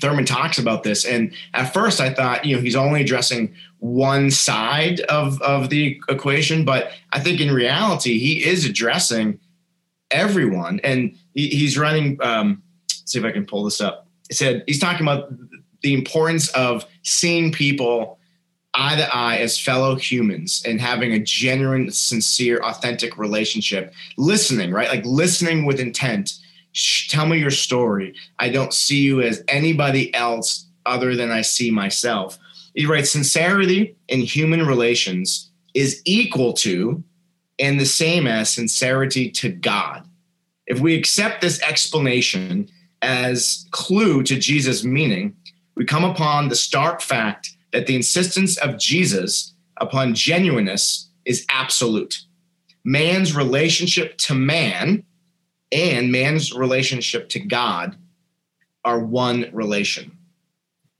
[0.00, 1.04] Thurman talks about this.
[1.04, 6.00] And at first, I thought, you know, he's only addressing one side of, of the
[6.08, 6.64] equation.
[6.64, 9.40] But I think in reality, he is addressing
[10.10, 10.80] everyone.
[10.84, 14.06] And he, he's running, um, see if I can pull this up.
[14.28, 15.32] He said he's talking about
[15.82, 18.18] the importance of seeing people
[18.74, 23.94] eye to eye as fellow humans and having a genuine, sincere, authentic relationship.
[24.18, 24.88] Listening, right?
[24.88, 26.34] Like listening with intent.
[26.76, 28.14] Shh, tell me your story.
[28.38, 32.38] I don't see you as anybody else other than I see myself.
[32.74, 37.02] He writes, sincerity in human relations is equal to
[37.58, 40.06] and the same as sincerity to God.
[40.66, 42.68] If we accept this explanation
[43.00, 45.34] as clue to Jesus' meaning,
[45.76, 52.20] we come upon the stark fact that the insistence of Jesus upon genuineness is absolute.
[52.84, 55.04] Man's relationship to man
[55.72, 57.96] and man's relationship to God
[58.84, 60.16] are one relation.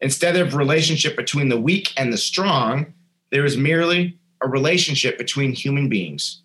[0.00, 2.92] Instead of relationship between the weak and the strong,
[3.30, 6.42] there is merely a relationship between human beings.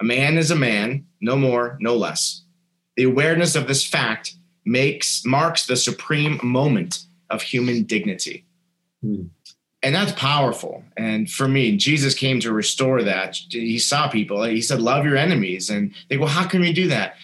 [0.00, 2.42] A man is a man, no more, no less.
[2.96, 4.34] The awareness of this fact
[4.64, 8.44] makes marks the supreme moment of human dignity.
[9.00, 9.24] Hmm.
[9.82, 10.84] And that's powerful.
[10.96, 13.36] And for me, Jesus came to restore that.
[13.50, 15.70] He saw people, he said, Love your enemies.
[15.70, 17.16] And they go, well, How can we do that?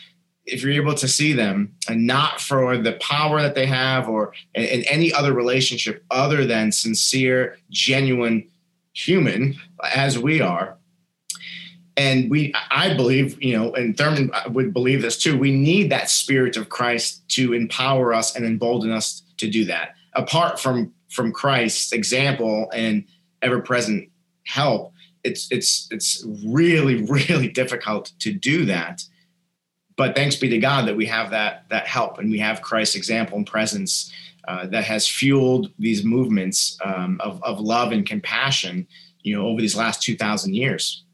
[0.50, 4.32] If you're able to see them and not for the power that they have or
[4.54, 8.48] in any other relationship other than sincere, genuine
[8.92, 9.56] human
[9.94, 10.78] as we are,
[11.98, 16.08] and we i believe you know and thurman would believe this too we need that
[16.08, 19.94] spirit of christ to empower us and embolden us to do that.
[20.14, 23.04] Apart from from christ's example and
[23.42, 24.08] ever-present
[24.44, 24.92] help
[25.24, 29.04] it's it's it's really really difficult to do that
[29.98, 32.96] but thanks be to god that we have that that help and we have christ's
[32.96, 34.10] example and presence
[34.46, 38.86] uh, that has fueled these movements um, of, of love and compassion
[39.20, 41.04] you know over these last 2000 years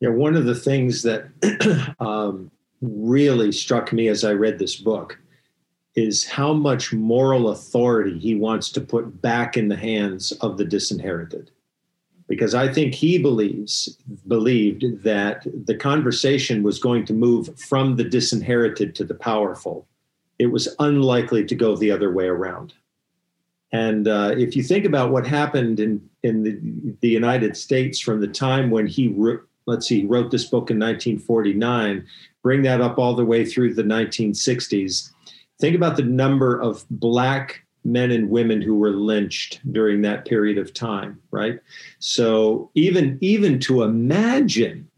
[0.00, 2.50] yeah, one of the things that um,
[2.80, 5.18] really struck me as I read this book
[5.96, 10.64] is how much moral authority he wants to put back in the hands of the
[10.64, 11.50] disinherited.
[12.28, 18.04] Because I think he believes believed that the conversation was going to move from the
[18.04, 19.86] disinherited to the powerful.
[20.38, 22.74] It was unlikely to go the other way around.
[23.72, 26.58] And uh, if you think about what happened in in the,
[27.00, 30.78] the United States from the time when he re- let's see, wrote this book in
[30.78, 32.04] 1949,
[32.42, 35.10] bring that up all the way through the 1960s.
[35.60, 40.58] Think about the number of black men and women who were lynched during that period
[40.58, 41.60] of time, right?
[41.98, 44.88] So even even to imagine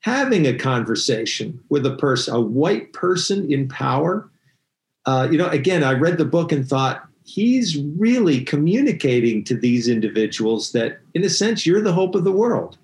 [0.00, 4.30] having a conversation with a person, a white person in power,
[5.06, 9.88] uh, you know, again, I read the book and thought he's really communicating to these
[9.88, 12.78] individuals that, in a sense, you're the hope of the world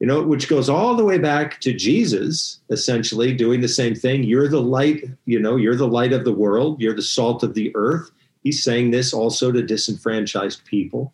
[0.00, 4.24] you know, which goes all the way back to Jesus, essentially doing the same thing.
[4.24, 7.54] You're the light, you know, you're the light of the world, you're the salt of
[7.54, 8.10] the earth.
[8.46, 11.12] He's saying this also to disenfranchised people.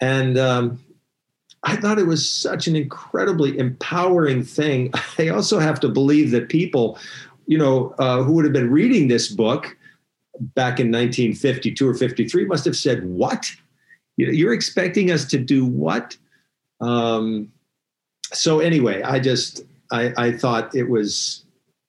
[0.00, 0.78] And um,
[1.64, 4.92] I thought it was such an incredibly empowering thing.
[5.18, 6.96] I also have to believe that people,
[7.48, 9.76] you know, uh, who would have been reading this book
[10.54, 13.50] back in 1952 or 53 must have said, What?
[14.16, 16.16] You're expecting us to do what?
[16.80, 17.50] Um,
[18.32, 21.46] so anyway, I just I, I thought it was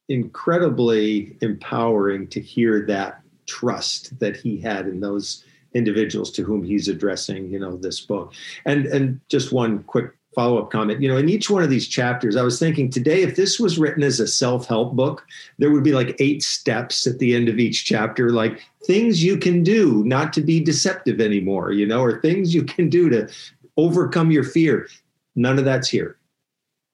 [0.09, 5.43] incredibly empowering to hear that trust that he had in those
[5.73, 8.33] individuals to whom he's addressing you know this book.
[8.65, 12.35] And and just one quick follow-up comment you know in each one of these chapters
[12.35, 15.25] i was thinking today if this was written as a self-help book
[15.59, 19.37] there would be like eight steps at the end of each chapter like things you
[19.37, 23.29] can do not to be deceptive anymore you know or things you can do to
[23.77, 24.87] overcome your fear.
[25.35, 26.17] None of that's here.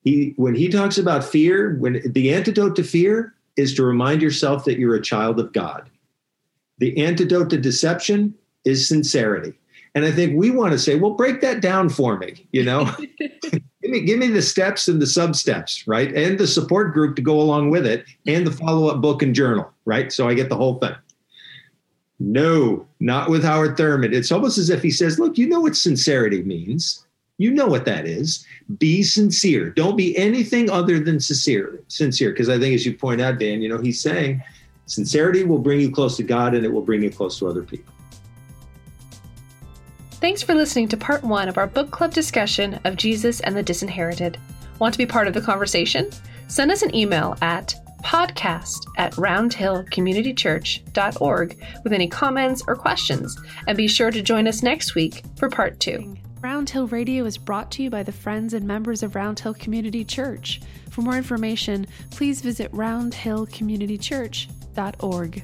[0.04, 4.66] He when he talks about fear when the antidote to fear is to remind yourself
[4.66, 5.91] that you're a child of god
[6.82, 8.34] the antidote to deception
[8.66, 9.54] is sincerity.
[9.94, 12.90] And i think we want to say well break that down for me you know?
[13.82, 16.14] Give me give me the steps and the sub steps right?
[16.14, 19.72] And the support group to go along with it and the follow-up book and journal
[19.86, 20.12] right?
[20.12, 20.96] So i get the whole thing.
[22.20, 24.14] No not with howard thurman.
[24.14, 27.06] It's almost as if he says look you know what sincerity means.
[27.38, 28.46] You know what that is.
[28.78, 29.72] Be sincere.
[29.72, 31.82] Don't be anything other than sincere.
[31.88, 34.44] Sincere, because I think, as you point out, Dan, you know, he's saying
[34.92, 37.64] sincerity will bring you close to God and it will bring you close to other
[37.64, 37.94] people.
[40.12, 43.64] Thanks for listening to part one of our book club discussion of Jesus and the
[43.64, 44.38] Disinherited.
[44.80, 46.10] Want to be part of the conversation?
[46.48, 47.74] Send us an email at
[48.04, 54.94] podcast at roundhillcommunitychurch.org with any comments or questions, and be sure to join us next
[54.94, 56.18] week for part two.
[56.42, 59.54] Round Hill Radio is brought to you by the friends and members of Round Hill
[59.54, 60.60] Community Church.
[60.90, 64.61] For more information, please visit roundhillcommunitychurch.org
[65.04, 65.44] org.